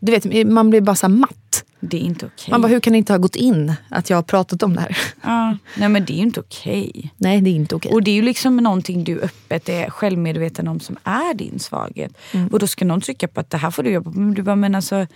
du 0.00 0.12
vet, 0.12 0.46
man 0.48 0.70
blir 0.70 0.80
bara 0.80 0.96
så 0.96 1.08
matt. 1.08 1.64
Det 1.80 1.96
är 1.96 2.00
inte 2.00 2.26
okej. 2.26 2.50
Man 2.50 2.62
bara, 2.62 2.68
hur 2.68 2.80
kan 2.80 2.92
det 2.92 2.98
inte 2.98 3.12
ha 3.12 3.18
gått 3.18 3.36
in 3.36 3.72
att 3.88 4.10
jag 4.10 4.16
har 4.16 4.22
pratat 4.22 4.62
om 4.62 4.74
det 4.74 4.80
här? 4.80 4.98
Ja, 5.22 5.56
nej 5.76 5.88
men 5.88 6.04
det 6.04 6.12
är 6.12 6.16
ju 6.16 6.22
inte 6.22 6.40
okej. 6.40 7.12
Nej, 7.16 7.40
det 7.40 7.50
är 7.50 7.54
inte 7.54 7.74
okej. 7.74 7.92
Och 7.92 8.02
det 8.02 8.10
är 8.10 8.14
ju 8.14 8.22
liksom 8.22 8.56
någonting 8.56 9.04
du 9.04 9.20
öppet 9.20 9.68
är 9.68 9.90
självmedveten 9.90 10.68
om 10.68 10.80
som 10.80 10.96
är 11.04 11.34
din 11.34 11.58
svaghet. 11.58 12.12
Och 12.52 12.58
då 12.58 12.66
ska 12.66 12.84
någon 12.84 13.00
trycka 13.00 13.28
på 13.28 13.40
att 13.40 13.50
det 13.50 13.56
här 13.58 13.70
får 13.70 13.82
du 13.82 13.90
jobba 13.90 14.12
på. 14.12 14.18
Men 14.20 14.34
du 14.34 14.42
bara, 14.42 14.56
men 14.56 14.74
alltså, 14.74 15.06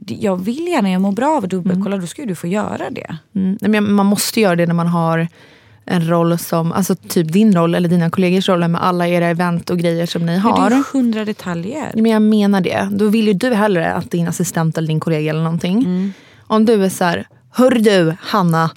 det- 0.00 0.14
jag 0.14 0.36
vill 0.44 0.66
gärna, 0.68 0.90
jag 0.90 1.02
mår 1.02 1.12
bra 1.12 1.36
av 1.36 1.44
att 1.44 1.50
dubbelkolla. 1.50 1.96
Då 1.96 2.06
ska 2.06 2.22
ju 2.22 2.28
du 2.28 2.34
få 2.34 2.46
göra 2.46 2.90
det. 2.90 3.16
Mm. 3.34 3.58
Nej, 3.60 3.70
men 3.70 3.92
man 3.92 4.06
måste 4.06 4.40
göra 4.40 4.56
det 4.56 4.66
när 4.66 4.74
man 4.74 4.86
har 4.88 5.28
en 5.86 6.08
roll 6.08 6.38
som, 6.38 6.72
alltså 6.72 6.94
typ 6.94 7.32
din 7.32 7.54
roll 7.54 7.74
eller 7.74 7.88
dina 7.88 8.10
kollegors 8.10 8.48
roller 8.48 8.68
med 8.68 8.82
alla 8.84 9.08
era 9.08 9.26
event 9.26 9.70
och 9.70 9.78
grejer 9.78 10.06
som 10.06 10.26
ni 10.26 10.36
Har. 10.36 10.70
Det 10.70 10.76
är 10.76 10.92
hundra 10.92 11.24
detaljer. 11.24 11.92
Men 11.94 12.06
jag 12.06 12.22
menar 12.22 12.60
det. 12.60 12.88
Då 12.92 13.08
vill 13.08 13.26
ju 13.26 13.32
du 13.32 13.54
hellre 13.54 13.92
att 13.92 14.10
din 14.10 14.28
assistent 14.28 14.78
eller 14.78 14.88
din 14.88 15.00
kollega 15.00 15.30
eller 15.30 15.42
någonting. 15.42 16.12
Om 16.46 16.64
du 16.64 16.84
är 16.84 16.88
så 16.88 17.04
här, 17.04 17.26
hör 17.52 17.70
du 17.70 18.16
Hanna, 18.20 18.70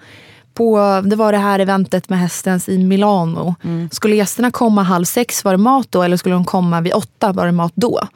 på, 0.53 1.01
det 1.05 1.15
var 1.15 1.31
det 1.31 1.37
här 1.37 1.59
eventet 1.59 2.09
med 2.09 2.19
hästens 2.19 2.69
i 2.69 2.77
Milano. 2.77 3.55
Skulle 3.91 4.15
gästerna 4.15 4.51
komma 4.51 4.83
halv 4.83 5.05
sex, 5.05 5.43
var 5.43 5.51
det 5.51 5.57
mat 5.57 5.87
då? 5.89 6.03
Eller 6.03 6.17
skulle 6.17 6.35
de 6.35 6.45
komma 6.45 6.81
vid 6.81 6.93
åtta, 6.93 7.31
var 7.31 7.45
det 7.45 7.51
mat 7.51 7.71
då? 7.75 8.07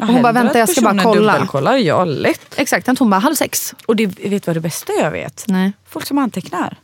Och 0.00 0.06
hon 0.06 0.22
bara, 0.22 0.32
vänta 0.32 0.58
jag 0.58 0.68
ska 0.68 0.80
bara 0.80 1.02
kolla. 1.02 1.32
Dubbelkollar, 1.32 1.76
ja 1.76 2.04
lätt. 2.04 2.54
Exakt, 2.56 2.98
hon 2.98 3.10
bara, 3.10 3.18
halv 3.20 3.34
sex. 3.34 3.74
Och 3.86 3.96
det, 3.96 4.06
vet 4.06 4.42
du 4.42 4.46
vad 4.46 4.56
det 4.56 4.60
bästa 4.60 4.92
jag 4.92 5.10
vet? 5.10 5.44
Nej. 5.48 5.72
Folk 5.88 6.06
som 6.06 6.18
antecknar. 6.18 6.76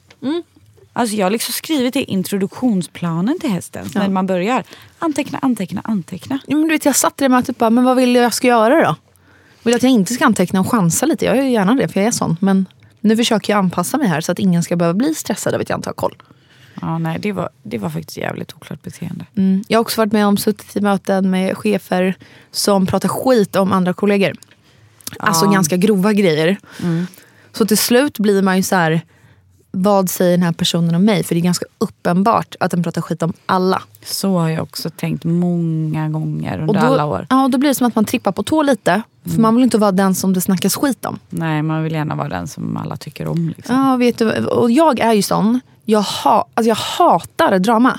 Alltså 0.97 1.17
jag 1.17 1.27
har 1.27 1.31
liksom 1.31 1.53
skrivit 1.53 1.97
i 1.97 2.03
introduktionsplanen 2.05 3.39
till 3.41 3.51
hästen. 3.51 3.87
När 3.95 4.09
man 4.09 4.27
börjar. 4.27 4.65
Anteckna, 4.99 5.39
anteckna, 5.43 5.81
anteckna. 5.85 6.39
Ja, 6.47 6.57
men 6.57 6.69
du 6.69 6.75
vet, 6.75 6.85
jag 6.85 6.97
satt 6.97 7.21
i 7.21 7.25
det 7.25 7.29
mötet 7.29 7.49
och 7.49 7.55
bara, 7.55 7.71
men 7.71 7.85
vad 7.85 7.97
vill 7.97 8.15
jag 8.15 8.35
ska 8.35 8.47
göra 8.49 8.85
då? 8.85 8.97
Vill 9.63 9.73
du 9.73 9.77
att 9.77 9.83
jag 9.83 9.93
inte 9.93 10.15
ska 10.15 10.25
anteckna 10.25 10.61
och 10.61 10.71
chansa 10.71 11.07
lite? 11.07 11.25
Jag 11.25 11.37
gör 11.37 11.45
gärna 11.45 11.75
det, 11.75 11.89
för 11.89 12.01
jag 12.01 12.07
är 12.07 12.13
sån. 12.13 12.37
Men 12.41 12.67
nu 13.01 13.17
försöker 13.17 13.53
jag 13.53 13.59
anpassa 13.59 13.99
mig 13.99 14.09
här 14.09 14.21
så 14.21 14.33
att 14.33 14.39
ingen 14.39 14.63
ska 14.63 14.77
behöva 14.77 14.95
bli 14.95 15.15
stressad 15.15 15.55
av 15.55 15.61
att 15.61 15.69
jag 15.69 15.79
inte 15.79 15.89
har 15.89 15.95
koll. 15.95 16.15
Ja, 16.81 16.99
nej, 16.99 17.19
det, 17.21 17.33
var, 17.33 17.49
det 17.63 17.79
var 17.79 17.91
faktiskt 17.91 18.17
jävligt 18.17 18.53
oklart 18.55 18.83
beteende. 18.83 19.27
Mm. 19.37 19.65
Jag 19.69 19.79
har 19.79 19.81
också 19.81 20.01
varit 20.01 20.13
med 20.13 20.27
om 20.27 20.37
suttit 20.37 20.77
i 20.77 20.81
möten 20.81 21.31
med 21.31 21.57
chefer 21.57 22.15
som 22.51 22.87
pratar 22.87 23.09
skit 23.09 23.57
om 23.57 23.73
andra 23.73 23.93
kollegor. 23.95 24.33
Alltså 25.19 25.45
Ja. 25.45 25.51
ganska 25.53 25.77
grova 25.77 26.13
grejer. 26.13 26.57
Så 27.53 27.67
till 27.67 27.79
slut 27.79 28.19
blir 28.19 28.43
man 28.43 28.57
ju 28.57 28.63
så 28.63 28.77
här, 28.77 29.01
vad 29.75 30.11
säger 30.11 30.31
den 30.31 30.43
här 30.43 30.53
personen 30.53 30.95
om 30.95 31.05
mig? 31.05 31.25
För 31.25 31.35
det 31.35 31.41
är 31.41 31.43
ganska 31.43 31.67
uppenbart 31.79 32.55
att 32.61 32.71
den 32.71 32.83
pratar 32.83 33.01
skit 33.01 33.23
om 33.23 33.33
alla. 33.47 33.83
Så 34.05 34.39
har 34.39 34.49
jag 34.49 34.63
också 34.63 34.91
tänkt 34.91 35.25
många 35.25 36.09
gånger 36.09 36.59
under 36.61 36.69
Och 36.69 36.75
då, 36.75 36.81
alla 36.81 37.05
år. 37.05 37.27
Ja, 37.31 37.49
då 37.53 37.59
blir 37.59 37.69
det 37.69 37.75
som 37.75 37.87
att 37.87 37.95
man 37.95 38.05
trippar 38.05 38.33
på 38.33 38.43
tå 38.43 38.63
lite. 38.63 39.03
För 39.25 39.41
man 39.41 39.55
vill 39.55 39.65
inte 39.65 39.79
vara 39.79 39.93
den 39.93 40.15
som 40.15 40.33
det 40.33 40.41
snackas 40.41 40.77
skit 40.77 41.05
om. 41.05 41.19
Nej, 41.31 41.63
man 41.63 41.83
vill 41.83 41.93
gärna 41.93 42.15
vara 42.15 42.29
den 42.29 42.49
som 42.49 42.77
alla 42.77 42.97
tycker 42.97 43.29
om. 43.29 43.55
Liksom. 43.57 43.77
Ja, 43.77 43.97
vet 43.97 44.19
du, 44.19 44.45
och 44.47 44.71
jag 44.71 45.01
är 45.01 45.13
ju 45.13 45.23
sån. 45.23 45.61
Jag, 45.85 46.03
ha, 46.03 46.47
alltså 46.55 46.69
jag 46.69 46.77
hatar 46.77 47.59
drama. 47.59 47.99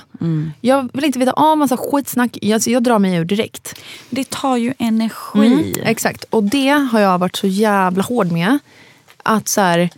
Jag 0.60 0.88
vill 0.92 1.04
inte 1.04 1.18
veta 1.18 1.32
om 1.32 1.58
massa 1.58 1.76
skitsnack. 1.76 2.38
Jag, 2.42 2.54
alltså 2.54 2.70
jag 2.70 2.82
drar 2.82 2.98
mig 2.98 3.14
ur 3.14 3.24
direkt. 3.24 3.74
Det 4.10 4.30
tar 4.30 4.56
ju 4.56 4.74
energi. 4.78 5.46
Mm, 5.46 5.72
exakt. 5.84 6.24
Och 6.30 6.42
det 6.42 6.88
har 6.92 7.00
jag 7.00 7.18
varit 7.18 7.36
så 7.36 7.46
jävla 7.46 8.02
hård 8.02 8.32
med. 8.32 8.58
Att 9.22 9.48
så 9.48 9.60
här, 9.60 9.90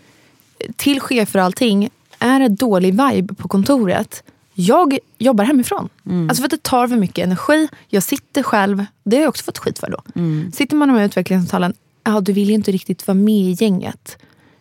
till 0.76 1.00
chefer 1.00 1.38
och 1.38 1.44
allting, 1.44 1.90
är 2.18 2.40
det 2.40 2.48
dålig 2.48 3.02
vibe 3.02 3.34
på 3.34 3.48
kontoret, 3.48 4.22
jag 4.54 4.98
jobbar 5.18 5.44
hemifrån. 5.44 5.88
Alltså 6.28 6.40
för 6.40 6.44
att 6.44 6.50
det 6.50 6.62
tar 6.62 6.88
för 6.88 6.96
mycket 6.96 7.24
energi. 7.24 7.68
Jag 7.88 8.02
sitter 8.02 8.42
själv, 8.42 8.84
det 9.04 9.16
har 9.16 9.22
jag 9.22 9.28
också 9.28 9.44
fått 9.44 9.58
skit 9.58 9.78
för 9.78 9.90
då. 9.90 10.02
Sitter 10.52 10.76
man 10.76 10.92
med 10.92 11.04
utvecklingssamtalen, 11.06 11.74
ja 12.04 12.20
du 12.20 12.32
vill 12.32 12.48
ju 12.48 12.54
inte 12.54 12.72
riktigt 12.72 13.06
vara 13.06 13.14
med 13.14 13.34
i 13.34 13.56
gänget. 13.60 14.18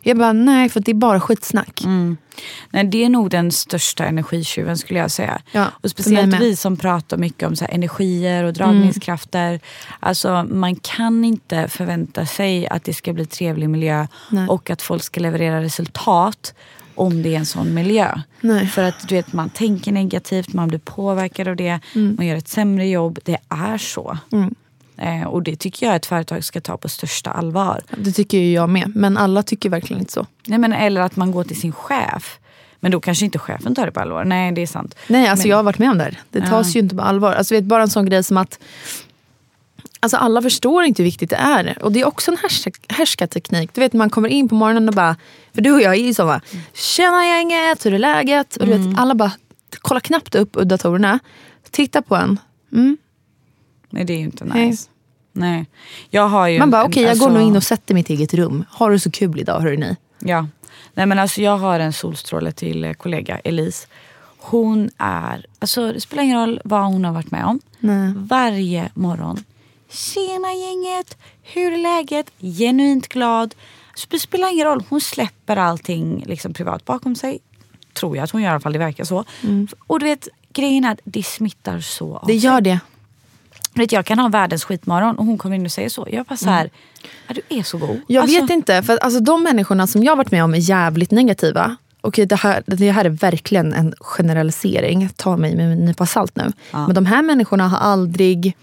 Jag 0.08 0.18
bara, 0.18 0.34
nej 0.34 0.70
för 0.70 0.80
det 0.80 0.92
är 0.92 0.96
bara 0.96 1.20
skitsnack. 1.20 1.84
Nej, 2.70 2.84
det 2.84 3.04
är 3.04 3.10
nog 3.10 3.30
den 3.30 3.52
största 3.52 4.06
energitjuven 4.06 4.78
skulle 4.78 5.00
jag 5.00 5.12
säga. 5.12 5.42
Ja, 5.52 5.66
och 5.84 5.90
speciellt 5.90 6.40
vi 6.42 6.56
som 6.56 6.78
pratar 6.78 7.18
mycket 7.18 7.48
om 7.48 7.56
så 7.56 7.66
energier 7.70 8.44
och 8.44 8.54
dragningskrafter. 8.54 9.60
Alltså, 10.00 10.46
man 10.50 10.76
kan 10.76 11.26
inte 11.26 11.68
förvänta 11.68 12.26
sig 12.26 12.68
att 12.68 12.84
det 12.84 12.94
ska 12.94 13.14
bli 13.14 13.26
trevlig 13.26 13.70
miljö 13.70 14.08
Nej. 14.32 14.48
och 14.48 14.70
att 14.70 14.82
folk 14.82 15.04
ska 15.04 15.20
leverera 15.22 15.62
resultat 15.62 16.54
om 16.96 17.24
det 17.24 17.34
är 17.36 17.40
en 17.40 17.46
sån 17.46 17.74
miljö. 17.74 18.20
Nej. 18.42 18.68
För 18.68 18.84
att 18.84 19.08
du 19.08 19.16
vet, 19.16 19.34
man 19.34 19.50
tänker 19.50 19.92
negativt, 19.92 20.54
man 20.54 20.68
blir 20.68 20.80
påverkad 20.80 21.48
av 21.48 21.56
det, 21.56 21.80
Mm. 21.96 22.16
man 22.18 22.26
gör 22.28 22.36
ett 22.36 22.48
sämre 22.48 22.88
jobb. 22.88 23.20
Det 23.24 23.38
är 23.50 23.78
så. 23.78 24.18
Eh, 24.32 24.46
och 25.28 25.44
det 25.44 25.56
tycker 25.56 25.86
jag 25.86 25.96
ett 25.96 26.06
företag 26.06 26.44
ska 26.44 26.62
ta 26.62 26.78
på 26.78 26.90
största 26.90 27.32
allvar. 27.32 27.82
Det 27.98 28.12
tycker 28.12 28.38
ju 28.38 28.54
jag 28.54 28.70
med. 28.70 28.92
Men 28.96 29.18
alla 29.18 29.44
tycker 29.44 29.70
verkligen 29.70 30.00
inte 30.00 30.14
så. 30.14 30.26
Nej, 30.46 30.60
men, 30.60 30.74
eller 30.74 31.02
att 31.02 31.16
man 31.16 31.32
går 31.32 31.44
till 31.44 31.60
sin 31.60 31.72
chef. 31.72 32.40
Men 32.80 32.92
då 32.92 33.00
kanske 33.00 33.26
inte 33.26 33.40
chefen 33.40 33.76
tar 33.76 33.86
det 33.86 33.92
på 33.92 34.00
allvar. 34.00 34.26
Nej, 34.26 34.52
det 34.52 34.62
är 34.62 34.68
sant. 34.68 34.96
Nej, 35.08 35.28
alltså 35.28 35.44
Men- 35.44 35.50
jag 35.50 35.58
har 35.58 35.64
varit 35.64 35.80
med 35.80 35.92
om 35.92 35.98
det 35.98 36.04
här. 36.04 36.20
Det 36.30 36.42
tas 36.42 36.76
ju 36.76 36.80
inte 36.80 36.96
på 36.96 37.02
allvar. 37.02 37.34
Alltså, 37.34 37.56
vet, 37.56 37.64
bara 37.64 37.82
en 37.82 37.90
sån 37.90 38.06
grej 38.06 38.24
som 38.24 38.38
att 38.38 38.60
Alltså 40.00 40.18
alla 40.18 40.42
förstår 40.42 40.84
inte 40.84 41.04
hur 41.04 41.08
viktigt 41.08 41.30
det 41.30 41.36
är. 41.36 41.78
Och 41.82 41.92
det 41.92 42.02
är 42.02 42.08
också 42.08 42.32
en 42.32 42.38
härska, 42.38 42.72
härskarteknik. 42.90 43.70
Du 43.74 43.82
vet 43.82 43.94
man 43.94 44.10
kommer 44.10 44.30
in 44.30 44.50
på 44.50 44.56
morgonen 44.56 44.90
och 44.90 44.96
bara, 44.96 45.16
för 45.54 45.62
du 45.62 45.72
och 45.72 45.82
jag 45.82 45.94
är 45.94 46.00
ju 46.02 46.14
så 46.14 46.26
va. 46.26 46.42
Tjena 46.74 47.26
gänget, 47.26 47.86
hur 47.86 47.94
är 47.94 48.00
läget? 48.00 48.56
Och 48.56 48.68
du 48.68 48.78
vet, 48.78 49.00
alla 49.00 49.16
bara 49.16 49.32
kollar 49.72 50.00
knappt 50.02 50.36
upp 50.36 50.58
ur 50.58 50.66
datorerna. 50.66 51.20
Tittar 51.72 52.02
på 52.02 52.16
en. 52.16 52.40
Mm. 52.74 52.98
Nej 53.90 54.06
det 54.06 54.14
är 54.14 54.18
ju 54.18 54.24
inte 54.24 54.46
Nej. 54.46 54.68
nice. 54.68 54.90
Nej. 55.34 55.66
Jag 56.10 56.28
har 56.28 56.48
ju... 56.48 56.60
Man 56.60 56.72
bara 56.72 56.86
okej 56.86 57.04
jag 57.04 57.18
går 57.20 57.26
alltså- 57.26 57.40
nog 57.40 57.48
in 57.48 57.56
och 57.56 57.64
sätter 57.64 57.94
mitt 57.94 58.10
eget 58.10 58.34
rum. 58.34 58.66
Har 58.70 58.92
du 58.92 59.00
så 59.00 59.12
kul 59.12 59.40
idag 59.40 59.60
hörru 59.60 59.78
ni. 59.78 59.96
Ja. 60.20 60.48
Nej 60.94 61.06
men 61.06 61.20
alltså 61.20 61.42
jag 61.42 61.58
har 61.58 61.80
en 61.80 61.94
solstråle 61.94 62.52
till 62.52 62.84
eh, 62.84 62.94
kollega 62.94 63.40
Elise. 63.40 63.88
Hon 64.38 64.90
är, 64.98 65.46
alltså 65.60 65.92
det 65.92 66.02
spelar 66.02 66.24
ingen 66.24 66.40
roll 66.40 66.62
vad 66.64 66.84
hon 66.84 67.06
har 67.06 67.14
varit 67.14 67.32
med 67.32 67.46
om. 67.46 67.60
Nej. 67.80 68.14
Varje 68.16 68.90
morgon. 68.94 69.44
Tjena 69.90 70.54
gänget, 70.54 71.18
hur 71.44 71.74
är 71.74 71.78
läget? 71.78 72.32
Genuint 72.40 73.08
glad. 73.08 73.56
Så 73.96 74.08
det 74.10 74.20
spelar 74.20 74.52
ingen 74.52 74.66
roll, 74.66 74.84
hon 74.90 75.02
släpper 75.02 75.58
allting 75.58 76.24
liksom 76.28 76.54
privat 76.54 76.86
bakom 76.86 77.16
sig. 77.16 77.40
Tror 77.94 78.16
jag 78.16 78.24
att 78.24 78.32
hon 78.32 78.42
gör 78.42 78.50
i 78.50 78.52
alla 78.52 78.60
fall, 78.60 78.74
det 78.74 78.80
verkar 78.80 79.04
så. 79.04 79.24
Och 79.88 80.00
du 80.00 80.06
vet, 80.06 80.28
grejen 80.54 80.86
är 80.86 80.92
att 80.92 81.00
det 81.04 81.24
smittar 81.24 81.80
så 81.80 82.16
av 82.18 82.28
Det 82.28 82.36
gör 82.36 82.62
det. 82.62 82.80
Vet, 83.78 83.92
jag 83.92 84.06
kan 84.06 84.20
ha 84.20 84.28
världens 84.30 84.64
skitmorgon 84.64 85.18
och 85.18 85.26
hon 85.26 85.38
kommer 85.38 85.56
in 85.56 85.66
och 85.66 85.72
säger 85.72 85.90
så. 85.90 86.08
Jag 86.12 86.26
bara 86.26 86.38
så 86.38 86.50
här, 86.50 86.70
ja, 87.28 87.34
du 87.34 87.58
är 87.58 87.64
så 87.64 87.78
god. 87.78 88.02
Jag 88.08 88.22
Alltså, 88.22 88.42
vet 88.42 88.50
inte, 88.50 88.84
för 88.84 88.94
att, 88.94 89.00
alltså, 89.04 89.20
de 89.20 89.44
människorna 89.44 89.88
som 89.88 90.04
jag 90.04 90.16
varit 90.16 90.32
med 90.32 90.44
om 90.44 90.54
är 90.54 90.58
jävligt 90.70 91.12
negativa. 91.12 91.76
Okej, 92.02 92.26
det, 92.26 92.36
här, 92.36 92.64
det 92.66 92.92
här 92.92 93.06
är 93.06 93.10
verkligen 93.10 93.74
en 93.74 93.94
generalisering. 94.00 95.10
Ta 95.16 95.38
mig 95.38 95.56
med 95.56 95.72
en 95.72 95.86
nypa 95.86 96.06
salt 96.06 96.36
nu. 96.36 96.52
Men 96.72 96.94
de 96.94 97.06
här 97.06 97.22
människorna 97.22 97.68
har 97.68 97.78
aldrig 97.78 98.58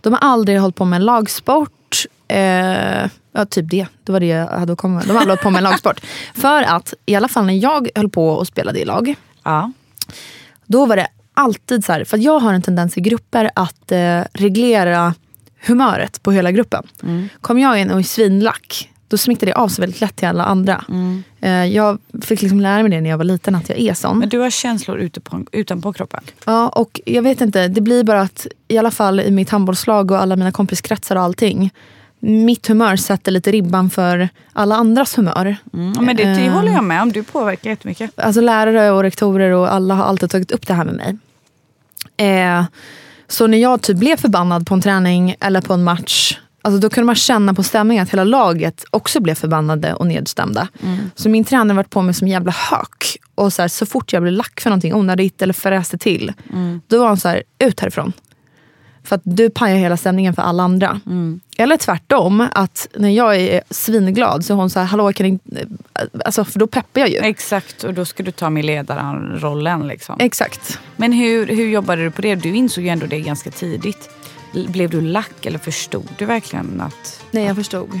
De 0.00 0.12
har 0.12 0.20
aldrig 0.20 0.60
hållit 0.60 0.76
på 0.76 0.84
med 0.84 0.96
en 0.96 1.04
lagsport. 1.04 2.06
Eh, 2.28 2.38
ja, 3.32 3.44
typ 3.50 3.70
det. 3.70 3.86
Det 4.04 4.12
var 4.12 4.20
det 4.20 4.26
jag 4.26 4.46
hade 4.46 4.72
att 4.72 4.78
komma 4.78 4.94
med. 4.94 5.04
De 5.06 5.10
har 5.10 5.16
aldrig 5.20 5.30
hållit 5.30 5.42
på 5.42 5.50
med 5.50 5.58
en 5.58 5.64
lagsport. 5.64 6.00
För 6.34 6.62
att, 6.62 6.94
i 7.06 7.14
alla 7.14 7.28
fall 7.28 7.46
när 7.46 7.54
jag 7.54 7.88
höll 7.94 8.08
på 8.08 8.28
och 8.28 8.46
spelade 8.46 8.80
i 8.80 8.84
lag. 8.84 9.14
Ja. 9.42 9.72
Då 10.66 10.86
var 10.86 10.96
det 10.96 11.06
alltid 11.34 11.84
så 11.84 11.92
här, 11.92 12.04
för 12.04 12.18
jag 12.18 12.38
har 12.38 12.54
en 12.54 12.62
tendens 12.62 12.98
i 12.98 13.00
grupper 13.00 13.50
att 13.54 13.92
eh, 13.92 14.20
reglera 14.32 15.14
humöret 15.66 16.22
på 16.22 16.32
hela 16.32 16.52
gruppen. 16.52 16.86
Kom 17.40 17.58
jag 17.58 17.80
in 17.80 17.90
och 17.90 17.98
är 17.98 18.02
svinlack, 18.02 18.90
då 19.08 19.18
smittar 19.18 19.46
det 19.46 19.52
av 19.52 19.68
sig 19.68 19.82
väldigt 19.82 20.00
lätt 20.00 20.16
till 20.16 20.28
alla 20.28 20.44
andra. 20.44 20.84
Eh, 21.40 21.64
jag 21.64 21.98
fick 22.22 22.42
liksom 22.42 22.60
lära 22.60 22.82
mig 22.82 22.90
det 22.90 23.00
när 23.00 23.10
jag 23.10 23.18
var 23.18 23.24
liten, 23.24 23.54
att 23.54 23.68
jag 23.68 23.78
är 23.78 23.94
sån. 23.94 24.18
Men 24.18 24.28
du 24.28 24.38
har 24.38 24.50
känslor 24.50 24.98
ute 24.98 25.20
på, 25.20 25.44
utanpå 25.52 25.92
kroppen? 25.92 26.20
Ja, 26.46 26.68
och 26.68 27.00
jag 27.06 27.22
vet 27.22 27.40
inte, 27.40 27.68
det 27.68 27.80
blir 27.80 28.04
bara 28.04 28.20
att 28.20 28.46
i 28.68 28.78
alla 28.78 28.90
fall 28.90 29.20
i 29.20 29.30
mitt 29.30 29.50
handbollslag 29.50 30.10
och 30.10 30.20
alla 30.20 30.36
mina 30.36 30.52
kompiskretsar 30.52 31.16
och 31.16 31.22
allting. 31.22 31.70
Mitt 32.24 32.66
humör 32.68 32.96
sätter 32.96 33.32
lite 33.32 33.52
ribban 33.52 33.90
för 33.90 34.28
alla 34.52 34.76
andras 34.76 35.18
humör. 35.18 35.56
Mm. 35.72 36.04
Men 36.04 36.16
det, 36.16 36.24
det 36.24 36.46
Eh. 36.46 36.52
håller 36.52 36.72
jag 36.72 36.84
med 36.84 37.02
om. 37.02 37.12
Du 37.12 37.22
påverkar 37.22 37.70
jättemycket. 37.70 38.18
Alltså 38.18 38.40
lärare 38.40 38.90
och 38.90 39.02
rektorer 39.02 39.50
och 39.50 39.72
alla 39.72 39.94
har 39.94 40.04
alltid 40.04 40.30
tagit 40.30 40.52
upp 40.52 40.66
det 40.66 40.74
här 40.74 40.84
med 40.84 40.94
mig. 40.94 41.16
Eh, 42.16 42.64
så 43.28 43.46
när 43.46 43.58
jag 43.58 43.82
typ 43.82 43.96
blev 43.96 44.16
förbannad 44.16 44.66
på 44.66 44.74
en 44.74 44.80
träning 44.80 45.34
eller 45.40 45.60
på 45.60 45.74
en 45.74 45.84
match. 45.84 46.38
Alltså 46.62 46.80
då 46.80 46.90
kunde 46.90 47.06
man 47.06 47.14
känna 47.14 47.54
på 47.54 47.62
stämningen 47.62 48.02
att 48.02 48.10
hela 48.12 48.24
laget 48.24 48.84
också 48.90 49.20
blev 49.20 49.34
förbannade 49.34 49.94
och 49.94 50.06
nedstämda. 50.06 50.68
Så 51.14 51.28
min 51.28 51.44
tränare 51.44 51.76
varit 51.76 51.90
på 51.90 52.02
mig 52.02 52.14
som 52.14 52.24
en 52.26 52.30
jävla 52.32 52.52
hök. 52.52 53.16
Och 53.34 53.52
så, 53.52 53.62
här, 53.62 53.68
så 53.68 53.86
fort 53.86 54.12
jag 54.12 54.22
blev 54.22 54.32
lack 54.34 54.60
för 54.60 54.70
någonting 54.70 54.94
onödigt 54.94 55.42
eller 55.42 55.54
fräste 55.54 55.98
till. 55.98 56.32
Då 56.86 56.98
var 56.98 57.06
han 57.08 57.16
så 57.16 57.28
här, 57.28 57.42
ut 57.58 57.80
härifrån. 57.80 58.12
För 59.04 59.16
att 59.16 59.22
du 59.24 59.50
pajar 59.50 59.76
hela 59.76 59.96
stämningen 59.96 60.34
för 60.34 60.42
alla 60.42 60.62
andra. 60.62 61.00
Eller 61.62 61.76
tvärtom, 61.76 62.48
att 62.52 62.88
när 62.94 63.10
jag 63.10 63.36
är 63.36 63.62
svinglad 63.70 64.44
så 64.44 64.52
är 64.52 64.56
hon 64.56 64.70
så 64.70 64.80
här, 64.80 64.86
hallå 64.86 65.12
kan 65.12 65.26
ni... 65.26 65.38
Alltså, 66.24 66.44
för 66.44 66.58
då 66.58 66.66
peppar 66.66 67.00
jag 67.00 67.10
ju. 67.10 67.16
Exakt, 67.16 67.84
och 67.84 67.94
då 67.94 68.04
ska 68.04 68.22
du 68.22 68.30
ta 68.30 68.50
med 68.50 68.64
ledarrollen. 68.64 69.88
Liksom. 69.88 70.16
Exakt. 70.18 70.78
Men 70.96 71.12
hur, 71.12 71.46
hur 71.46 71.66
jobbade 71.66 72.04
du 72.04 72.10
på 72.10 72.22
det? 72.22 72.34
Du 72.34 72.56
insåg 72.56 72.84
ju 72.84 72.90
ändå 72.90 73.06
det 73.06 73.20
ganska 73.20 73.50
tidigt. 73.50 74.10
Blev 74.52 74.90
du 74.90 75.00
lack 75.00 75.46
eller 75.46 75.58
förstod 75.58 76.08
du 76.18 76.24
verkligen 76.24 76.80
att... 76.80 77.24
Nej, 77.30 77.44
jag 77.44 77.56
förstod. 77.56 78.00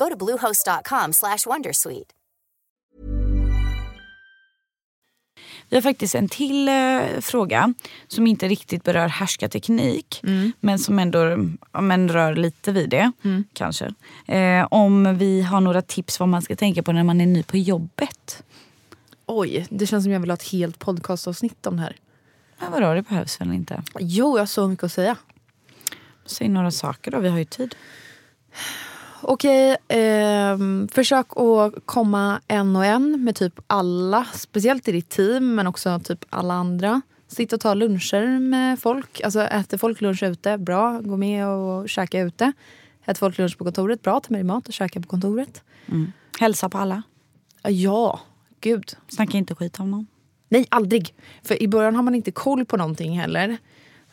Go 0.00 0.06
to 0.10 0.16
bluehost.com/wondersuite. 0.16 2.12
Vi 5.68 5.76
har 5.76 5.82
faktiskt 5.82 6.14
en 6.14 6.28
till 6.28 6.68
eh, 6.68 7.00
fråga 7.20 7.74
som 8.08 8.26
inte 8.26 8.48
riktigt 8.48 8.84
berör 8.84 9.08
härskarteknik 9.08 10.20
men 10.60 10.78
som 10.78 10.98
ändå 10.98 11.18
ja, 11.72 11.80
men 11.80 12.08
rör 12.08 12.34
lite 12.34 12.72
vid 12.72 12.90
det. 12.90 13.12
kanske. 13.52 13.94
Eh, 14.26 14.66
om 14.70 15.18
vi 15.18 15.42
har 15.42 15.60
några 15.60 15.82
tips 15.82 16.20
vad 16.20 16.28
man 16.28 16.42
ska 16.42 16.56
tänka 16.56 16.82
på 16.82 16.92
när 16.92 17.04
man 17.04 17.20
är 17.20 17.26
ny 17.26 17.42
på 17.42 17.56
jobbet. 17.56 18.42
Oj, 19.26 19.66
det 19.70 19.86
känns 19.86 20.04
som 20.04 20.12
jag 20.12 20.20
vill 20.20 20.30
ha 20.30 20.34
ett 20.34 20.52
helt 20.52 20.78
podcastavsnitt 20.78 21.66
om 21.66 21.76
det 21.76 21.82
här. 21.82 21.96
Men 22.58 22.72
vadå, 22.72 22.94
det 22.94 23.02
behövs 23.02 23.40
väl 23.40 23.52
inte? 23.52 23.82
Jo, 23.98 24.36
jag 24.36 24.42
har 24.42 24.46
så 24.46 24.68
mycket 24.68 24.84
att 24.84 24.92
säga. 24.92 25.16
Säg 26.26 26.48
några 26.48 26.70
saker 26.70 27.10
då, 27.10 27.18
vi 27.18 27.28
har 27.28 27.38
ju 27.38 27.44
tid. 27.44 27.74
Okej, 29.22 29.76
ehm, 29.88 30.88
försök 30.92 31.26
att 31.36 31.86
komma 31.86 32.40
en 32.48 32.76
och 32.76 32.84
en 32.84 33.24
med 33.24 33.36
typ 33.36 33.60
alla. 33.66 34.24
Speciellt 34.34 34.88
i 34.88 34.92
ditt 34.92 35.08
team, 35.08 35.54
men 35.54 35.66
också 35.66 36.00
typ 36.04 36.24
alla 36.30 36.54
andra. 36.54 37.00
Sitt 37.28 37.52
och 37.52 37.60
ta 37.60 37.74
luncher 37.74 38.38
med 38.40 38.78
folk. 38.78 39.20
Alltså 39.20 39.40
äter 39.40 39.78
folk 39.78 40.00
lunch 40.00 40.22
ute, 40.22 40.58
bra. 40.58 41.00
Gå 41.00 41.16
med 41.16 41.46
och 41.46 41.88
käka 41.88 42.20
ute. 42.20 42.52
Äter 43.04 43.14
folk 43.18 43.38
lunch 43.38 43.58
på 43.58 43.64
kontoret, 43.64 44.02
bra. 44.02 44.20
Ta 44.20 44.26
med 44.28 44.38
dig 44.38 44.44
mat 44.44 44.68
och 44.68 44.74
käka 44.74 45.00
på 45.00 45.08
kontoret. 45.08 45.62
Hälsa 46.40 46.68
på 46.68 46.78
alla. 46.78 47.02
Ja, 47.62 48.20
gud. 48.60 48.96
Snacka 49.08 49.38
inte 49.38 49.54
skit 49.54 49.80
om 49.80 49.90
någon. 49.90 50.06
Nej, 50.48 50.66
aldrig. 50.68 51.14
För 51.42 51.62
i 51.62 51.68
början 51.68 51.96
har 51.96 52.02
man 52.02 52.14
inte 52.14 52.30
koll 52.30 52.64
på 52.64 52.76
någonting 52.76 53.18
heller. 53.18 53.58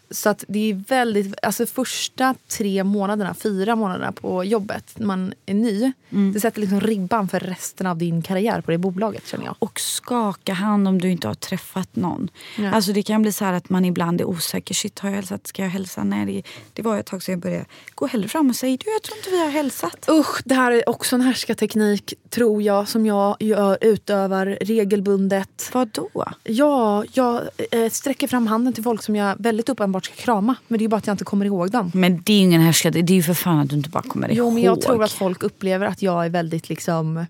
Så 0.09 0.29
att 0.29 0.43
det 0.47 0.69
är 0.69 0.73
väldigt, 0.73 1.35
alltså 1.41 1.65
första 1.65 2.35
tre 2.47 2.83
månaderna, 2.83 3.33
fyra 3.33 3.75
månaderna 3.75 4.11
på 4.11 4.43
jobbet 4.43 4.91
när 4.95 5.05
man 5.05 5.33
är 5.45 5.53
ny. 5.53 5.91
Mm. 6.09 6.33
Det 6.33 6.39
sätter 6.39 6.61
liksom 6.61 6.81
ribban 6.81 7.27
för 7.27 7.39
resten 7.39 7.87
av 7.87 7.97
din 7.97 8.21
karriär 8.21 8.61
på 8.61 8.71
det 8.71 8.77
bolaget 8.77 9.27
känner 9.27 9.45
jag. 9.45 9.55
Och 9.59 9.79
skaka 9.79 10.53
hand 10.53 10.87
om 10.87 11.01
du 11.01 11.11
inte 11.11 11.27
har 11.27 11.35
träffat 11.35 11.95
någon. 11.95 12.29
Ja. 12.57 12.71
Alltså 12.71 12.93
det 12.93 13.03
kan 13.03 13.21
bli 13.21 13.31
så 13.31 13.45
här 13.45 13.53
att 13.53 13.69
man 13.69 13.85
ibland 13.85 14.21
är 14.21 14.25
osäker. 14.25 14.73
Shit, 14.73 14.99
har 14.99 15.09
jag 15.09 15.15
hälsat? 15.15 15.47
Ska 15.47 15.61
jag 15.61 15.69
hälsa? 15.69 16.03
Nej, 16.03 16.25
det, 16.25 16.43
det 16.73 16.81
var 16.81 16.97
ett 16.97 17.05
tag 17.05 17.23
sedan 17.23 17.33
jag 17.33 17.39
började. 17.39 17.65
Gå 17.95 18.07
hellre 18.07 18.27
fram 18.27 18.49
och 18.49 18.55
säg 18.55 18.77
du, 18.77 18.91
jag 18.91 19.01
tror 19.01 19.17
inte 19.17 19.29
vi 19.29 19.39
har 19.39 19.49
hälsat. 19.49 20.09
Usch, 20.09 20.41
det 20.45 20.55
här 20.55 20.71
är 20.71 20.89
också 20.89 21.15
en 21.15 21.21
härskarteknik 21.21 22.13
tror 22.29 22.61
jag 22.61 22.87
som 22.87 23.05
jag 23.05 23.35
gör, 23.39 23.77
utövar 23.81 24.45
regelbundet. 24.61 25.69
Vad 25.73 25.87
då? 25.87 26.09
Ja, 26.43 27.05
jag 27.13 27.41
eh, 27.71 27.89
sträcker 27.89 28.27
fram 28.27 28.47
handen 28.47 28.73
till 28.73 28.83
folk 28.83 29.03
som 29.03 29.15
jag 29.15 29.35
väldigt 29.39 29.69
uppenbart 29.69 29.96
ska 30.05 30.15
krama. 30.15 30.55
Men 30.67 30.79
det 30.79 30.85
är 30.85 30.89
bara 30.89 30.97
att 30.97 31.07
jag 31.07 31.13
inte 31.13 31.23
kommer 31.23 31.45
ihåg 31.45 31.71
dem. 31.71 31.91
Men 31.93 32.21
det 32.25 32.33
är 32.33 32.37
ju 32.37 32.43
ingen 32.43 32.61
härskare. 32.61 33.01
Det 33.01 33.13
är 33.13 33.15
ju 33.15 33.23
för 33.23 33.33
fan 33.33 33.59
att 33.59 33.69
du 33.69 33.75
inte 33.75 33.89
bara 33.89 34.03
kommer 34.03 34.27
ihåg. 34.27 34.37
Jo, 34.37 34.51
men 34.51 34.63
jag 34.63 34.81
tror 34.81 35.03
att 35.03 35.11
folk 35.11 35.43
upplever 35.43 35.85
att 35.85 36.01
jag 36.01 36.25
är 36.25 36.29
väldigt 36.29 36.69
liksom... 36.69 37.25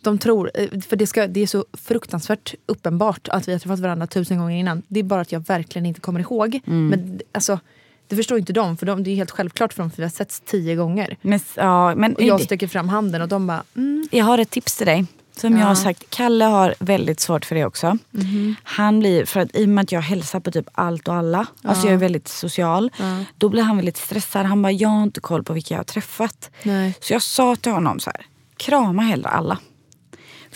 De 0.00 0.18
tror, 0.18 0.50
eh, 0.54 0.80
för 0.80 0.96
det, 0.96 1.06
ska, 1.06 1.26
det 1.26 1.40
är 1.40 1.46
så 1.46 1.64
fruktansvärt 1.72 2.54
uppenbart 2.66 3.28
att 3.28 3.48
vi 3.48 3.52
har 3.52 3.58
träffat 3.58 3.78
varandra 3.78 4.06
tusen 4.06 4.38
gånger 4.38 4.56
innan. 4.56 4.82
Det 4.88 5.00
är 5.00 5.04
bara 5.04 5.20
att 5.20 5.32
jag 5.32 5.46
verkligen 5.46 5.86
inte 5.86 6.00
kommer 6.00 6.20
ihåg. 6.20 6.60
Men 6.64 7.20
alltså, 7.32 7.60
det 8.08 8.16
förstår 8.16 8.38
inte 8.38 8.52
de, 8.52 8.76
för 8.76 8.86
de, 8.86 9.02
det 9.02 9.10
är 9.10 9.14
helt 9.14 9.30
självklart 9.30 9.72
för 9.72 9.82
dem 9.82 9.90
för 9.90 9.96
vi 9.96 10.02
har 10.02 10.10
setts 10.10 10.40
tio 10.40 10.74
gånger. 10.74 11.16
Men, 11.20 11.40
ja, 11.54 11.94
men, 11.94 12.14
Och 12.14 12.22
jag 12.22 12.40
sträcker 12.40 12.66
fram 12.66 12.88
handen 12.88 13.22
och 13.22 13.28
de 13.28 13.46
bara 13.46 13.62
mm, 13.76 14.08
Jag 14.10 14.24
har 14.24 14.38
ett 14.38 14.50
tips 14.50 14.76
till 14.76 14.86
dig. 14.86 15.06
Som 15.40 15.52
jag 15.52 15.60
Ja. 15.60 15.66
har 15.66 15.74
sagt, 15.74 16.10
Kalle 16.10 16.44
har 16.44 16.74
väldigt 16.78 17.20
svårt 17.20 17.44
för 17.44 17.54
det 17.54 17.64
också. 17.64 17.98
Han 18.62 18.98
blir, 19.00 19.24
för 19.24 19.40
att 19.40 19.56
i 19.56 19.64
och 19.64 19.68
med 19.68 19.82
att 19.82 19.92
jag 19.92 20.00
hälsar 20.00 20.40
på 20.40 20.50
typ 20.50 20.68
allt 20.72 21.08
och 21.08 21.14
alla, 21.14 21.46
alltså 21.62 21.86
jag 21.86 21.94
är 21.94 21.98
väldigt 21.98 22.28
social. 22.28 22.90
Då 23.38 23.48
blir 23.48 23.62
han 23.62 23.76
väldigt 23.76 23.96
stressad. 23.96 24.46
Han 24.46 24.62
bara, 24.62 24.72
jag 24.72 24.88
har 24.88 25.02
inte 25.02 25.20
koll 25.20 25.44
på 25.44 25.52
vilka 25.52 25.74
jag 25.74 25.78
har 25.78 25.84
träffat. 25.84 26.50
Nej. 26.62 26.94
Så 27.00 27.12
jag 27.12 27.22
sa 27.22 27.56
till 27.56 27.72
honom 27.72 28.00
så 28.00 28.10
här, 28.10 28.26
krama 28.56 29.02
hellre 29.02 29.28
alla. 29.28 29.58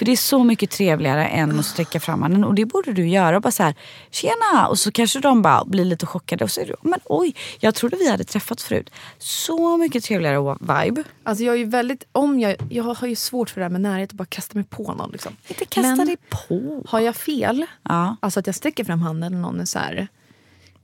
För 0.03 0.07
det 0.07 0.13
är 0.13 0.17
så 0.17 0.45
mycket 0.45 0.71
trevligare 0.71 1.27
än 1.27 1.59
att 1.59 1.67
sträcka 1.67 2.01
fram 2.01 2.23
handen. 2.23 2.45
Och 2.45 2.55
det 2.55 2.65
borde 2.65 2.93
du 2.93 3.09
göra. 3.09 3.41
Bara 3.41 3.51
så 3.51 3.63
här, 3.63 3.75
tjena! 4.11 4.67
Och 4.69 4.79
så 4.79 4.93
kanske 4.93 5.21
de 5.21 5.43
bara 5.43 5.65
blir 5.65 5.85
lite 5.85 6.07
chockade. 6.07 6.45
Och 6.45 6.51
så 6.51 6.61
är 6.61 6.67
du, 6.67 6.77
men 6.83 7.01
oj, 7.05 7.35
jag 7.61 7.75
trodde 7.75 7.97
vi 7.97 8.11
hade 8.11 8.25
träffats 8.25 8.65
förut. 8.65 8.91
Så 9.19 9.77
mycket 9.77 10.05
trevligare 10.05 10.57
vibe. 10.61 11.05
Alltså 11.23 11.45
jag 11.45 11.61
är 11.61 11.65
väldigt, 11.65 12.05
om 12.13 12.41
jag, 12.41 12.57
jag 12.71 12.85
har 12.85 13.07
ju 13.09 13.17
svårt 13.17 13.51
för 13.51 13.61
det 13.61 13.65
här 13.65 13.71
med 13.71 13.81
närhet 13.81 14.11
och 14.11 14.17
bara 14.17 14.25
kasta 14.25 14.55
mig 14.55 14.65
på 14.65 14.95
någon. 14.95 15.11
Liksom. 15.11 15.37
Inte 15.49 15.65
kasta 15.65 15.97
Men 15.97 16.07
dig 16.07 16.17
på. 16.49 16.83
Har 16.89 17.01
jag 17.01 17.17
fel, 17.17 17.67
Ja. 17.83 18.17
alltså 18.21 18.41
att 18.41 18.47
jag 18.47 18.57
sträcker 18.57 18.85
fram 18.85 19.03
handen 19.03 19.35
och 19.35 19.41
någon 19.41 19.61
är 19.61 19.65
så 19.65 19.79
här. 19.79 20.09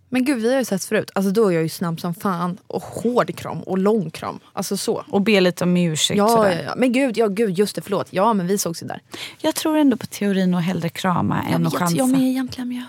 Men 0.09 0.25
gud 0.25 0.43
vi 0.43 0.53
har 0.53 0.59
ju 0.59 0.65
sett 0.65 0.85
förut. 0.85 1.11
Alltså 1.15 1.31
då 1.33 1.47
är 1.49 1.53
jag 1.53 1.63
ju 1.63 1.69
snabb 1.69 2.01
som 2.01 2.15
fan. 2.15 2.59
Och 2.67 2.83
hård 2.83 3.37
kram 3.37 3.63
och 3.63 3.79
lång 3.79 4.11
kram. 4.11 4.39
Alltså 4.53 4.77
så. 4.77 5.05
Och 5.11 5.21
be 5.21 5.41
lite 5.41 5.65
om 5.65 5.77
ursäkt. 5.77 6.19
Ja, 6.19 6.29
sådär. 6.29 6.51
ja, 6.57 6.63
ja, 6.63 6.75
men 6.77 6.93
gud, 6.93 7.17
ja 7.17 7.27
gud, 7.27 7.59
just 7.59 7.75
det, 7.75 7.81
förlåt. 7.83 8.07
Ja 8.11 8.33
men 8.35 8.47
vi 8.47 8.59
sågs 8.59 8.83
ju 8.83 8.87
där. 8.87 9.01
Jag 9.39 9.55
tror 9.55 9.77
ändå 9.77 9.97
på 9.97 10.07
teorin 10.07 10.55
att 10.55 10.65
hellre 10.65 10.89
krama 10.89 11.43
än 11.43 11.67
att 11.67 11.75
chansa. 11.75 11.97
Jag 11.97 12.09
med 12.09 12.21
egentligen. 12.21 12.73
Jag, 12.73 12.85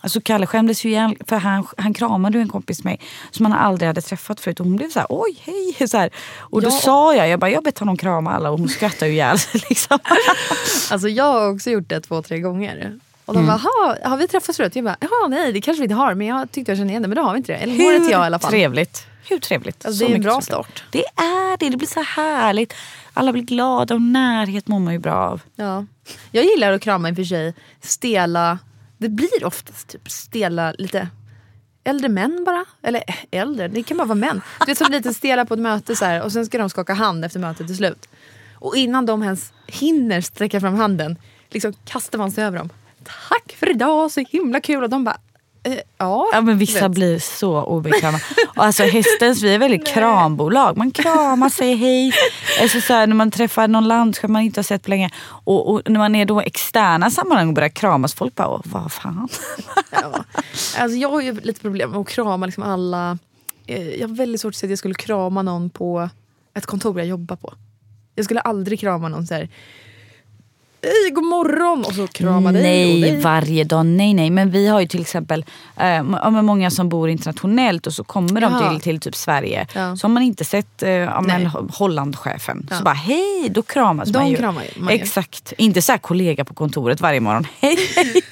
Alltså 0.00 0.20
Kalle 0.20 0.46
skämdes 0.46 0.84
ju 0.84 0.88
igen 0.88 1.16
för 1.26 1.36
han, 1.36 1.66
han 1.76 1.94
kramade 1.94 2.38
en 2.38 2.48
kompis 2.48 2.84
med 2.84 2.90
mig 2.90 3.00
som 3.30 3.46
han 3.46 3.54
aldrig 3.54 3.86
hade 3.86 4.00
träffat 4.00 4.40
förut 4.40 4.60
och 4.60 4.66
hon 4.66 4.76
blev 4.76 4.90
så 4.90 4.98
här, 4.98 5.06
oj 5.10 5.38
hej. 5.40 5.88
Så 5.88 5.96
här. 5.98 6.10
Och 6.38 6.62
då 6.62 6.68
Ja. 6.68 6.70
sa 6.70 7.14
jag, 7.14 7.28
jag 7.28 7.40
bara, 7.40 7.50
jag 7.50 7.62
bett 7.64 7.78
honom 7.78 7.96
krama 7.96 8.32
alla 8.32 8.50
och 8.50 8.58
hon 8.58 8.68
skrattade 8.68 9.06
ju 9.06 9.12
ihjäl 9.12 9.38
sig. 9.38 9.62
Liksom. 9.68 9.98
alltså 10.90 11.08
jag 11.08 11.24
har 11.32 11.50
också 11.50 11.70
gjort 11.70 11.88
det 11.88 12.00
två, 12.00 12.22
tre 12.22 12.40
gånger. 12.40 12.98
Och 13.28 13.34
de 13.34 13.46
bara, 13.46 13.60
"Jaha, 13.64 13.98
har 14.10 14.16
vi 14.16 14.28
träffats 14.28 14.56
förut? 14.56 14.76
Jag 14.76 14.84
bara, 14.84 14.96
jaha 15.00 15.28
nej 15.28 15.52
det 15.52 15.60
kanske 15.60 15.80
vi 15.80 15.84
inte 15.84 15.94
har. 15.94 16.14
Men 16.14 16.26
jag 16.26 16.50
tyckte 16.52 16.70
jag 16.72 16.78
kände 16.78 16.90
igen 16.92 17.02
det. 17.02 17.08
Men 17.08 17.16
det 17.16 17.22
har 17.22 17.32
vi 17.32 17.36
inte 17.38 17.52
det. 17.52 17.58
Eller 17.58 17.72
hon 17.72 17.92
heter 17.92 18.10
jag 18.10 18.22
i 18.22 18.26
alla 18.26 18.38
fall. 18.38 18.50
trevligt. 18.50 19.06
Hur 19.28 19.38
trevligt. 19.38 19.84
Alltså, 19.86 19.98
Så 19.98 20.04
det 20.06 20.12
är 20.12 20.14
en 20.16 20.22
bra 20.22 20.30
trevligt. 20.32 20.44
start. 20.44 20.84
Det 20.90 21.04
är 21.16 21.56
det, 21.58 21.68
det 21.70 21.76
blir 21.76 21.88
så 21.88 22.02
härligt. 22.02 22.74
Alla 23.12 23.32
blir 23.32 23.42
glada 23.42 23.94
och 23.94 24.02
närhet 24.02 24.68
mår 24.68 24.78
man 24.78 24.92
ju 24.92 24.98
bra 24.98 25.14
av. 25.14 25.40
Ja. 25.56 25.84
Jag 26.30 26.44
gillar 26.44 26.72
att 26.72 26.80
krama 26.82 27.08
i 27.08 27.12
och 27.12 27.16
för 27.16 27.24
sig 27.24 27.54
stela, 27.80 28.58
det 28.98 29.08
blir 29.08 29.44
oftast 29.44 29.88
typ 29.88 30.10
stela 30.10 30.72
lite 30.78 31.08
äldre 31.84 32.08
män 32.08 32.44
bara. 32.46 32.64
Eller 32.82 33.04
eh, 33.06 33.14
äldre, 33.40 33.68
det 33.68 33.82
kan 33.82 33.96
bara 33.96 34.04
vara 34.06 34.14
män. 34.18 34.40
Du 34.60 34.66
vet 34.66 34.78
som 34.78 34.92
lite 34.92 35.14
stela 35.14 35.44
på 35.44 35.54
ett 35.54 35.60
möte 35.60 35.96
så 35.96 36.04
här, 36.04 36.22
och 36.22 36.32
sen 36.32 36.46
ska 36.46 36.58
de 36.58 36.70
skaka 36.70 36.94
hand 36.94 37.24
efter 37.24 37.40
mötet 37.40 37.70
är 37.70 37.74
slut. 37.74 38.08
Och 38.54 38.76
innan 38.76 39.06
de 39.06 39.22
ens 39.22 39.52
hinner 39.66 40.20
sträcka 40.20 40.60
fram 40.60 40.74
handen 40.74 41.16
liksom 41.50 41.72
kastar 41.84 42.18
man 42.18 42.30
sig 42.32 42.44
över 42.44 42.58
dem. 42.58 42.68
Tack 43.04 43.52
för 43.58 43.70
idag, 43.70 44.10
så 44.10 44.20
himla 44.30 44.60
kul. 44.60 44.82
Och 44.84 44.90
de 44.90 45.04
bara, 45.04 45.16
eh, 45.62 45.78
ja. 45.98 46.28
Ja 46.32 46.40
men 46.40 46.58
vissa 46.58 46.88
vet. 46.88 46.94
blir 46.94 47.18
så 47.18 47.62
obekväma. 47.62 48.18
Och 48.56 48.64
alltså 48.64 48.82
hästens, 48.82 49.42
vi 49.42 49.54
är 49.54 49.58
väldigt 49.58 49.86
krambolag. 49.94 50.76
Man 50.76 50.90
kramar, 50.90 51.48
säger 51.48 51.76
hej. 51.76 52.12
Alltså 52.62 52.80
så 52.80 52.92
här, 52.92 53.06
när 53.06 53.14
man 53.14 53.30
träffar 53.30 53.68
någon 53.68 53.88
landskap 53.88 54.30
man 54.30 54.42
inte 54.42 54.58
har 54.58 54.64
sett 54.64 54.82
på 54.82 54.90
länge. 54.90 55.10
Och, 55.44 55.70
och 55.72 55.82
när 55.90 55.98
man 55.98 56.14
är 56.14 56.24
då 56.24 56.40
externa 56.40 57.10
sammanhang 57.10 57.48
och 57.48 57.54
börjar 57.54 57.68
kramas, 57.68 58.14
folk 58.14 58.34
bara 58.34 58.48
"Åh, 58.48 58.60
vad 58.64 58.92
fan. 58.92 59.28
Ja. 59.90 60.24
Alltså, 60.78 60.96
jag 60.98 61.08
har 61.08 61.20
ju 61.20 61.40
lite 61.40 61.60
problem 61.60 61.90
med 61.90 62.00
att 62.00 62.08
krama 62.08 62.46
liksom 62.46 62.62
alla. 62.62 63.18
Eh, 63.66 63.88
Jag 63.88 64.08
har 64.08 64.14
väldigt 64.14 64.40
svårt 64.40 64.50
att 64.52 64.56
se 64.56 64.66
att 64.66 64.70
jag 64.70 64.78
skulle 64.78 64.94
krama 64.94 65.42
någon 65.42 65.70
på 65.70 66.08
ett 66.54 66.66
kontor 66.66 66.98
jag 66.98 67.06
jobbar 67.08 67.36
på. 67.36 67.54
Jag 68.14 68.24
skulle 68.24 68.40
aldrig 68.40 68.80
krama 68.80 69.08
någon 69.08 69.26
så 69.26 69.34
här. 69.34 69.48
Hej, 70.82 71.10
god 71.10 71.24
morgon! 71.24 71.84
Och 71.84 71.94
så 71.94 72.06
krama 72.06 72.52
dig 72.52 72.62
Nej, 72.62 73.00
dig. 73.00 73.20
varje 73.20 73.64
dag. 73.64 73.86
Nej, 73.86 74.14
nej. 74.14 74.30
Men 74.30 74.50
vi 74.50 74.68
har 74.68 74.80
ju 74.80 74.86
till 74.86 75.00
exempel 75.00 75.44
men 75.76 76.44
många 76.44 76.70
som 76.70 76.88
bor 76.88 77.08
internationellt 77.08 77.86
och 77.86 77.92
så 77.92 78.04
kommer 78.04 78.40
de 78.40 78.52
Jaha. 78.52 78.70
till, 78.70 78.80
till 78.80 79.00
typ 79.00 79.14
Sverige. 79.16 79.66
Ja. 79.74 79.96
Så 79.96 80.06
har 80.06 80.08
man 80.08 80.22
inte 80.22 80.44
sett 80.44 80.82
men, 80.82 81.24
Nej. 81.26 81.50
Hollandchefen. 81.72 82.66
Ja. 82.70 82.76
Så 82.76 82.84
bara 82.84 82.94
hej, 82.94 83.48
då 83.50 83.62
kramas 83.62 84.08
De 84.08 84.18
man 84.18 84.30
ju. 84.30 84.36
kramar 84.36 84.64
man 84.76 84.92
ju. 84.94 85.00
Exakt. 85.00 85.52
Inte 85.58 85.82
så 85.82 85.98
kollega 85.98 86.44
på 86.44 86.54
kontoret 86.54 87.00
varje 87.00 87.20
morgon. 87.20 87.46
Hej, 87.60 87.76
hej. 87.96 88.22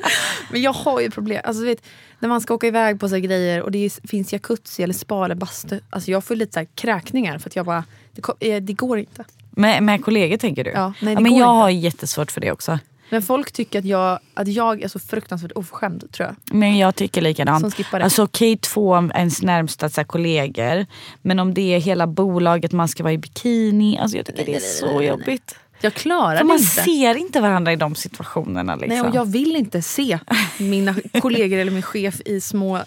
Men 0.50 0.62
jag 0.62 0.72
har 0.72 1.00
ju 1.00 1.10
problem. 1.10 1.40
Alltså, 1.44 1.64
vet, 1.64 1.82
när 2.18 2.28
man 2.28 2.40
ska 2.40 2.54
åka 2.54 2.66
iväg 2.66 3.00
på 3.00 3.08
så 3.08 3.16
grejer 3.16 3.62
och 3.62 3.70
det 3.70 4.00
finns 4.04 4.32
jacuzzi 4.32 4.82
eller 4.82 4.94
spa 4.94 5.24
eller 5.24 5.34
bastu. 5.34 5.80
Alltså, 5.90 6.10
jag 6.10 6.24
får 6.24 6.36
lite 6.36 6.60
så 6.60 6.66
kräkningar 6.74 7.38
för 7.38 7.50
att 7.50 7.56
jag 7.56 7.66
bara, 7.66 7.84
det, 8.12 8.48
eh, 8.54 8.62
det 8.62 8.72
går 8.72 8.98
inte. 8.98 9.24
Med, 9.56 9.82
med 9.82 10.04
kollegor 10.04 10.36
tänker 10.36 10.64
du? 10.64 10.70
Ja, 10.70 10.92
nej, 11.00 11.14
det 11.14 11.22
men 11.22 11.32
jag 11.32 11.36
inte. 11.36 11.44
har 11.44 11.70
jättesvårt 11.70 12.30
för 12.30 12.40
det 12.40 12.52
också. 12.52 12.78
Men 13.10 13.22
folk 13.22 13.52
tycker 13.52 13.78
att 13.78 13.84
jag, 13.84 14.18
att 14.34 14.48
jag 14.48 14.82
är 14.82 14.88
så 14.88 14.98
fruktansvärt 14.98 15.52
oförskämd 15.54 16.12
tror 16.12 16.28
jag. 16.28 16.56
Men 16.56 16.78
jag 16.78 16.94
tycker 16.94 17.20
likadant. 17.20 17.60
Som 17.60 17.70
skippar 17.70 17.98
det. 17.98 18.04
Alltså 18.04 18.22
okej 18.22 18.56
två 18.56 18.94
av 18.96 19.12
ens 19.14 19.42
närmsta 19.42 19.88
så 19.88 20.00
här, 20.00 20.06
kollegor. 20.06 20.86
Men 21.22 21.38
om 21.38 21.54
det 21.54 21.74
är 21.74 21.80
hela 21.80 22.06
bolaget, 22.06 22.72
man 22.72 22.88
ska 22.88 23.02
vara 23.02 23.12
i 23.12 23.18
bikini. 23.18 23.98
Alltså 23.98 24.16
jag 24.16 24.26
tycker 24.26 24.46
det 24.46 24.54
är 24.54 24.60
så 24.60 25.02
jobbigt. 25.02 25.54
Jag 25.80 25.94
klarar 25.94 26.36
För 26.36 26.44
man 26.44 26.56
inte. 26.56 26.68
ser 26.68 27.14
inte 27.14 27.40
varandra 27.40 27.72
i 27.72 27.76
de 27.76 27.94
situationerna. 27.94 28.76
Liksom. 28.76 28.98
Nej, 28.98 29.08
och 29.08 29.14
jag 29.16 29.24
vill 29.24 29.56
inte 29.56 29.82
se 29.82 30.18
mina 30.58 30.94
kollegor 31.22 31.58
eller 31.58 31.72
min 31.72 31.82
chef 31.82 32.20
i 32.24 32.40
små 32.40 32.80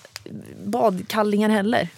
badkallingar 0.66 1.50
heller. 1.50 1.90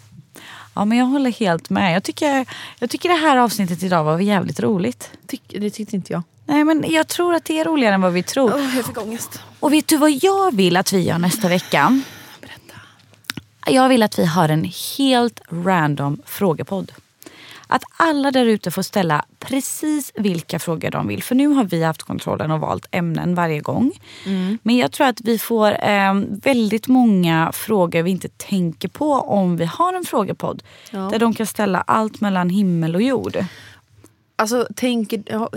Ja 0.77 0.85
men 0.85 0.97
jag 0.97 1.05
håller 1.05 1.31
helt 1.31 1.69
med. 1.69 1.95
Jag 1.95 2.03
tycker, 2.03 2.45
jag 2.79 2.89
tycker 2.89 3.09
det 3.09 3.15
här 3.15 3.37
avsnittet 3.37 3.83
idag 3.83 4.03
var 4.03 4.19
jävligt 4.19 4.59
roligt. 4.59 5.11
Tyck, 5.27 5.41
det 5.47 5.69
tyckte 5.69 5.95
inte 5.95 6.13
jag. 6.13 6.23
Nej 6.45 6.63
men 6.63 6.85
jag 6.87 7.07
tror 7.07 7.33
att 7.33 7.45
det 7.45 7.59
är 7.59 7.65
roligare 7.65 7.95
än 7.95 8.01
vad 8.01 8.13
vi 8.13 8.23
tror. 8.23 8.51
Oh, 8.53 8.75
jag 8.75 8.85
fick 8.85 8.97
ångest. 8.97 9.41
Och 9.59 9.73
vet 9.73 9.87
du 9.87 9.97
vad 9.97 10.11
jag 10.11 10.55
vill 10.55 10.77
att 10.77 10.93
vi 10.93 11.01
gör 11.01 11.17
nästa 11.17 11.47
vecka? 11.47 12.01
Jag 13.67 13.89
vill 13.89 14.03
att 14.03 14.19
vi 14.19 14.25
har 14.25 14.49
en 14.49 14.71
helt 14.97 15.41
random 15.49 16.21
frågepodd. 16.25 16.91
Att 17.67 17.83
alla 17.97 18.31
där 18.31 18.45
ute 18.45 18.71
får 18.71 18.81
ställa 18.81 19.25
precis 19.39 20.11
vilka 20.15 20.59
frågor 20.59 20.91
de 20.91 21.07
vill. 21.07 21.23
För 21.23 21.35
nu 21.35 21.47
har 21.47 21.63
vi 21.63 21.83
haft 21.83 22.03
kontrollen 22.03 22.51
och 22.51 22.59
valt 22.59 22.85
ämnen 22.91 23.35
varje 23.35 23.59
gång. 23.59 23.91
Men 24.63 24.77
jag 24.77 24.91
tror 24.91 25.07
att 25.07 25.21
vi 25.21 25.39
får 25.39 25.85
eh, 25.85 26.13
väldigt 26.43 26.87
många 26.87 27.51
frågor 27.53 28.03
vi 28.03 28.11
inte 28.11 28.29
tänker 28.29 28.87
på 28.87 29.13
om 29.13 29.57
vi 29.57 29.65
har 29.65 29.93
en 29.93 30.03
frågepodd. 30.03 30.63
Ja. 30.91 30.99
Där 30.99 31.19
de 31.19 31.33
kan 31.33 31.45
ställa 31.45 31.81
allt 31.81 32.21
mellan 32.21 32.49
himmel 32.49 32.95
och 32.95 33.01
jord. 33.01 33.45
Alltså, 34.35 34.67
tänker, 34.75 35.23
ja, 35.25 35.49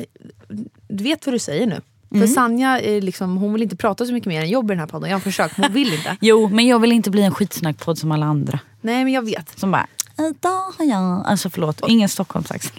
du 0.89 1.05
vet 1.05 1.27
vad 1.27 1.35
du 1.35 1.39
säger 1.39 1.67
nu. 1.67 1.81
Mm. 2.15 2.27
För 2.27 2.35
Sanja 2.35 2.81
är 2.81 3.01
liksom, 3.01 3.37
hon 3.37 3.53
vill 3.53 3.63
inte 3.63 3.77
prata 3.77 4.07
så 4.07 4.13
mycket 4.13 4.29
mer 4.29 4.41
än 4.41 4.49
jobb 4.49 4.71
i 4.71 4.73
den 4.73 4.79
här 4.79 4.87
podden. 4.87 5.11
Jag 5.11 5.17
har 5.17 5.21
försökt, 5.21 5.57
hon 5.57 5.73
vill 5.73 5.95
inte. 5.95 6.17
Jo, 6.21 6.49
men 6.49 6.67
jag 6.67 6.79
vill 6.79 6.93
inte 6.93 7.11
bli 7.11 7.23
en 7.23 7.35
skitsnackpodd 7.35 7.99
som 7.99 8.13
alla 8.13 8.27
andra. 8.27 8.59
Nej, 8.81 9.05
men 9.05 9.13
jag 9.13 9.23
vet. 9.23 9.59
Som 9.59 9.71
bara, 9.71 9.87
idag 10.27 10.63
har 10.79 10.85
jag... 10.85 11.23
Alltså 11.27 11.51
förlåt, 11.51 11.81
ingen 11.89 12.09
Stockholmsaccent. 12.09 12.75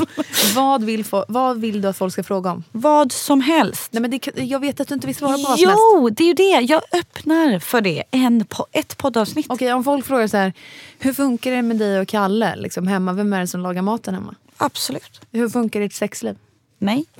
Vad 0.54 0.84
vill, 0.84 1.04
få, 1.04 1.24
vad 1.28 1.60
vill 1.60 1.82
du 1.82 1.88
att 1.88 1.96
folk 1.96 2.12
ska 2.12 2.22
fråga 2.22 2.52
om? 2.52 2.64
Vad 2.72 3.12
som 3.12 3.40
helst. 3.40 3.92
Nej, 3.92 4.00
men 4.00 4.10
det, 4.10 4.36
jag 4.36 4.60
vet 4.60 4.80
att 4.80 4.88
du 4.88 4.94
inte 4.94 5.06
vill 5.06 5.16
svara 5.16 5.32
på 5.32 5.42
vad 5.48 5.58
som 5.58 5.68
helst. 5.68 5.82
Jo, 5.94 6.10
det 6.10 6.22
är 6.22 6.26
ju 6.26 6.34
det. 6.34 6.66
Jag 6.72 6.82
öppnar 6.92 7.58
för 7.58 7.80
det. 7.80 8.02
En, 8.10 8.44
ett 8.72 8.96
poddavsnitt. 8.96 9.46
Okej, 9.48 9.72
om 9.72 9.84
folk 9.84 10.06
frågar 10.06 10.28
så 10.28 10.36
här, 10.36 10.52
hur 10.98 11.12
funkar 11.12 11.50
det 11.50 11.62
med 11.62 11.76
dig 11.76 12.00
och 12.00 12.08
Kalle 12.08 12.56
liksom, 12.56 12.86
hemma? 12.86 13.12
Vem 13.12 13.32
är 13.32 13.40
det 13.40 13.46
som 13.46 13.60
lagar 13.60 13.82
maten 13.82 14.14
hemma? 14.14 14.34
Absolut. 14.56 15.20
Hur 15.32 15.48
funkar 15.48 15.80
ert 15.80 15.92
sexliv? 15.92 16.36
Nej. 16.78 17.04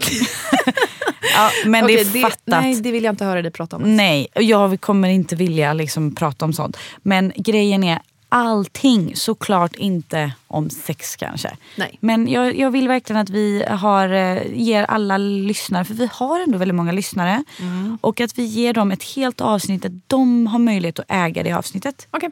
Ja, 1.34 1.50
men 1.66 1.84
Okej, 1.84 1.96
det 1.96 2.02
är 2.02 2.12
det, 2.12 2.20
fattat. 2.20 2.42
nej, 2.44 2.80
det 2.80 2.90
vill 2.92 3.04
jag 3.04 3.12
inte 3.12 3.24
höra 3.24 3.42
dig 3.42 3.50
prata 3.50 3.76
om. 3.76 3.96
Nej, 3.96 4.28
och 4.34 4.42
jag 4.42 4.80
kommer 4.80 5.08
inte 5.08 5.36
vilja 5.36 5.72
liksom 5.72 6.14
prata 6.14 6.44
om 6.44 6.52
sånt. 6.52 6.76
Men 7.02 7.32
grejen 7.36 7.84
är 7.84 8.00
allting, 8.36 9.16
såklart 9.16 9.76
inte 9.76 10.32
om 10.46 10.70
sex 10.70 11.16
kanske. 11.16 11.56
Nej. 11.76 11.98
Men 12.00 12.28
jag, 12.28 12.58
jag 12.58 12.70
vill 12.70 12.88
verkligen 12.88 13.22
att 13.22 13.30
vi 13.30 13.64
har, 13.68 14.08
eh, 14.08 14.42
ger 14.54 14.84
alla 14.84 15.18
lyssnare, 15.18 15.84
för 15.84 15.94
vi 15.94 16.08
har 16.12 16.40
ändå 16.40 16.58
väldigt 16.58 16.74
många 16.74 16.92
lyssnare. 16.92 17.44
Mm. 17.60 17.98
Och 18.00 18.20
att 18.20 18.38
vi 18.38 18.44
ger 18.44 18.72
dem 18.72 18.92
ett 18.92 19.02
helt 19.02 19.40
avsnitt 19.40 19.82
där 19.82 20.00
de 20.06 20.46
har 20.46 20.58
möjlighet 20.58 20.98
att 20.98 21.06
äga 21.08 21.42
det 21.42 21.52
avsnittet. 21.52 22.08
Okej. 22.10 22.30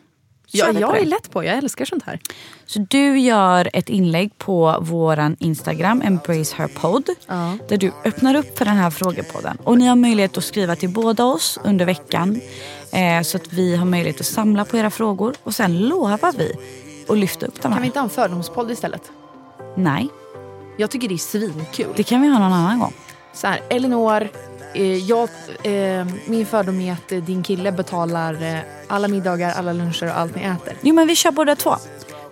Jag 0.59 0.75
det. 0.75 1.01
är 1.01 1.05
lätt 1.05 1.31
på, 1.31 1.45
jag 1.45 1.59
älskar 1.59 1.85
sånt 1.85 2.03
här. 2.03 2.19
Så 2.67 2.79
du 2.91 3.19
gör 3.19 3.71
ett 3.73 3.89
inlägg 3.89 4.39
på 4.39 4.79
våran 4.81 5.37
Instagram, 5.41 6.03
Embrace 6.05 6.57
Her 6.57 6.69
Pod. 6.69 7.09
Ja. 7.27 7.57
Där 7.69 7.77
du 7.77 7.93
öppnar 8.05 8.35
upp 8.35 8.59
för 8.59 8.65
den 8.65 8.77
här 8.77 8.91
frågepodden. 8.91 9.59
Och 9.65 9.79
ni 9.79 9.87
har 9.87 9.97
möjlighet 9.97 10.39
att 10.39 10.45
skriva 10.45 10.77
till 10.77 10.89
båda 10.89 11.25
oss 11.25 11.59
under 11.65 11.85
veckan. 11.87 12.41
Eh, 12.93 13.23
så 13.23 13.37
att 13.37 13.53
vi 13.53 13.77
har 13.77 13.85
möjlighet 13.87 14.21
att 14.21 14.27
samla 14.27 14.65
på 14.65 14.77
era 14.77 14.91
frågor. 14.91 15.35
Och 15.43 15.55
sen 15.55 15.79
lovar 15.79 16.33
vi 16.39 16.53
att 17.09 17.19
lyfta 17.19 17.47
upp 17.47 17.63
de 17.63 17.69
här. 17.69 17.75
Kan 17.75 17.83
vi 17.83 17.87
inte 17.87 17.99
ha 17.99 18.05
en 18.05 18.11
fördomspodd 18.11 18.71
istället? 18.71 19.03
Nej, 19.77 20.09
Jag 20.79 20.91
tycker 20.91 21.09
det 21.09 21.15
är 21.15 21.19
svinkul. 21.19 21.87
det 21.97 22.03
kan 22.03 22.23
vi 22.23 22.29
ha 22.29 22.39
någon 22.39 22.53
annan 22.53 22.79
gång. 22.79 22.93
Så 23.35 23.47
här, 23.47 23.61
Elinor, 23.71 24.29
jag, 24.83 25.29
eh, 25.63 26.07
min 26.27 26.47
fördom 26.47 26.81
är 26.81 26.93
att 26.93 27.13
eh, 27.13 27.19
din 27.19 27.43
kille 27.43 27.73
betalar 27.73 28.43
eh, 28.43 28.59
alla 28.89 29.09
middagar, 29.09 29.53
alla 29.57 29.73
luncher 29.73 30.05
och 30.07 30.19
allt 30.19 30.35
ni 30.37 30.43
äter. 30.43 30.77
Jo 30.81 30.95
men 30.95 31.07
vi 31.07 31.17
kör 31.17 31.31
båda 31.31 31.57
två. 31.57 31.75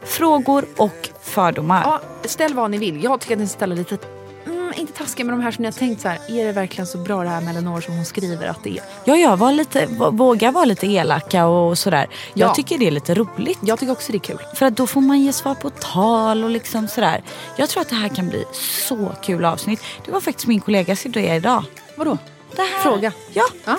Frågor 0.04 0.64
och 0.76 1.08
fördomar. 1.22 1.82
Ja, 1.84 2.00
ställ 2.24 2.54
vad 2.54 2.70
ni 2.70 2.78
vill. 2.78 3.04
Jag 3.04 3.20
tycker 3.20 3.34
att 3.34 3.40
ni 3.40 3.48
ska 3.48 3.56
ställa 3.56 3.74
lite, 3.74 3.98
mm, 4.46 4.72
inte 4.76 4.92
taskiga 4.92 5.24
med 5.26 5.32
de 5.34 5.40
här 5.42 5.50
som 5.50 5.62
ni 5.62 5.66
har 5.66 5.72
tänkt 5.72 6.00
så 6.02 6.08
här. 6.08 6.18
Är 6.28 6.44
det 6.44 6.52
verkligen 6.52 6.86
så 6.86 6.98
bra 6.98 7.22
det 7.22 7.28
här 7.28 7.40
med 7.40 7.56
Elinor 7.56 7.80
som 7.80 7.94
hon 7.96 8.04
skriver 8.04 8.46
att 8.46 8.64
det 8.64 8.70
är? 8.78 8.84
Ja, 9.04 9.16
ja, 9.16 9.36
var 9.36 9.52
lite, 9.52 9.86
våga 10.12 10.50
vara 10.50 10.64
lite 10.64 10.86
elaka 10.86 11.46
och 11.46 11.78
sådär. 11.78 12.06
Jag 12.34 12.48
Ja. 12.50 12.54
tycker 12.54 12.78
det 12.78 12.86
är 12.86 12.90
lite 12.90 13.14
roligt. 13.14 13.58
Jag 13.62 13.78
tycker 13.78 13.92
också 13.92 14.12
det 14.12 14.18
är 14.18 14.20
kul. 14.20 14.38
För 14.54 14.66
att 14.66 14.76
då 14.76 14.86
får 14.86 15.00
man 15.00 15.20
ge 15.20 15.32
svar 15.32 15.54
på 15.54 15.70
tal 15.70 16.44
och 16.44 16.50
liksom 16.50 16.88
sådär. 16.88 17.22
Jag 17.56 17.68
tror 17.68 17.80
att 17.80 17.88
det 17.88 17.94
här 17.96 18.08
kan 18.08 18.28
bli 18.28 18.44
så 18.86 19.12
kul 19.22 19.44
avsnitt. 19.44 19.80
Det 20.04 20.10
var 20.12 20.20
faktiskt 20.20 20.46
min 20.46 20.60
kollegas 20.60 21.06
idé 21.06 21.34
idag. 21.34 21.64
Vadå? 21.96 22.18
Det 22.56 22.62
här. 22.62 22.82
Fråga. 22.82 23.12
Ja. 23.32 23.44
Ja, 23.64 23.78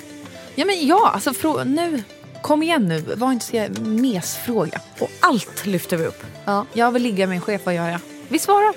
ja 0.56 0.66
men 0.66 0.88
ja, 0.88 1.12
alltså 1.14 1.30
frå- 1.32 1.66
nu. 1.66 2.04
Kom 2.42 2.64
igen 2.64 2.88
nu, 2.88 3.00
var 3.16 3.32
inte 3.32 3.46
så 3.46 3.82
mesfråga. 3.82 4.80
Och 5.00 5.10
allt 5.20 5.66
lyfter 5.66 5.98
vi 5.98 6.06
upp. 6.06 6.24
Ja, 6.46 6.66
jag 6.74 6.92
vill 6.92 7.04
ligga 7.04 7.28
med 7.28 7.36
en 7.36 7.42
chef, 7.42 7.62
vad 7.64 7.76
gör 7.76 7.90
jag? 7.90 8.00
Vi 8.28 8.40
svarar. 8.40 8.74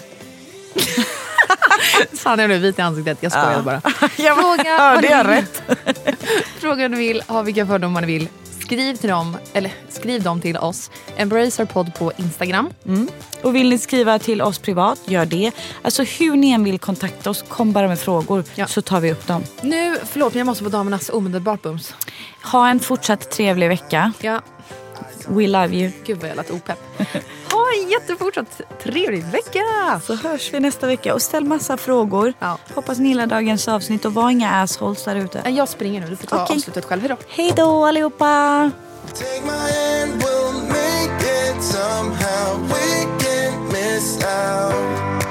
Sanna 2.17 2.43
är 2.43 2.49
nu 2.49 2.59
vit 2.59 2.79
i 2.79 2.83
ansiktet, 2.83 3.19
jag 3.21 3.33
skojar 3.33 3.63
bara. 3.63 3.81
Fråga 4.35 4.79
vad 4.79 5.03
det 5.03 5.09
ni 5.09 5.15
är 5.15 5.25
vill. 5.25 5.33
rätt. 5.37 5.63
Fråga 6.61 6.83
vad 6.85 6.91
ni 6.91 6.97
vill, 6.97 7.23
ha 7.29 7.43
vilka 7.43 7.67
fördomar 7.67 8.01
ni 8.01 8.07
vill. 8.07 8.29
Skriv 8.67 8.97
till 8.97 9.09
dem, 9.11 9.37
eller 9.53 9.73
skriv 9.89 10.23
dem 10.23 10.41
till 10.41 10.57
oss. 10.57 10.91
Embrace 11.17 11.63
our 11.63 11.67
podd 11.67 11.95
på 11.95 12.13
Instagram. 12.17 12.71
Och 13.43 13.55
vill 13.57 13.69
ni 13.69 13.79
skriva 13.79 14.19
till 14.19 14.43
oss 14.43 14.59
privat, 14.59 15.01
gör 15.05 15.27
det. 15.27 15.53
Alltså 15.83 16.03
hur 16.03 16.37
ni 16.37 16.51
än 16.51 16.65
vill 16.65 16.79
kontakta 16.79 17.31
oss, 17.31 17.45
kom 17.49 17.73
bara 17.73 17.89
med 17.89 17.99
frågor 17.99 18.45
Ja. 18.55 18.67
så 18.67 18.83
tar 18.83 19.01
vi 19.01 19.13
upp 19.13 19.27
dem. 19.27 19.43
Nu, 19.61 19.97
förlåt 20.05 20.33
men 20.35 20.39
jag 20.39 20.47
måste 20.47 20.65
på 20.65 20.71
damernas 20.71 21.09
omedelbart 21.11 21.63
bums. 21.63 21.95
Ha 22.43 22.69
en 22.69 22.81
fortsatt 22.81 23.31
trevlig 23.31 23.69
vecka. 23.69 24.13
Ja, 24.21 24.41
We 25.29 25.47
love 25.47 25.77
you. 25.77 25.91
gud 26.07 26.19
vad 26.21 26.31
jag 26.31 26.37
lät 26.37 26.51
opepp. 26.51 26.79
Ha 27.57 27.65
en 27.83 27.91
jättefortsatt 27.91 28.61
trevlig 28.83 29.25
vecka! 29.25 29.61
Så 30.07 30.15
hörs 30.15 30.55
vi 30.55 30.61
nästa 30.61 30.87
vecka 30.87 31.15
och 31.15 31.23
ställ 31.23 31.45
massa 31.45 31.77
frågor. 31.77 32.33
Ja. 32.39 32.59
Hoppas 32.75 32.99
ni 32.99 33.09
gillar 33.09 33.27
dagens 33.27 33.69
avsnitt 33.69 34.05
och 34.05 34.15
var 34.15 34.31
inga 34.31 34.51
assholes 34.63 35.05
där 35.05 35.17
ute. 35.17 35.43
Jag 35.47 35.69
springer 35.69 36.01
nu, 36.01 36.07
du 36.07 36.17
får 36.17 36.27
ta 36.27 36.43
Okej. 36.45 36.57
avslutet 36.57 36.85
själv. 36.85 37.01
Hejdå! 37.01 37.17
Hej 37.29 37.53
då 37.57 37.85
allihopa! 37.87 38.71
Take 39.15 39.43
my 39.45 39.51
hand, 39.51 40.23
we'll 40.23 40.69
make 40.69 41.25
it 41.51 41.63
somehow. 41.63 42.69
We 42.69 43.05
can't 43.25 43.73
miss 43.73 44.25
out. 44.25 45.27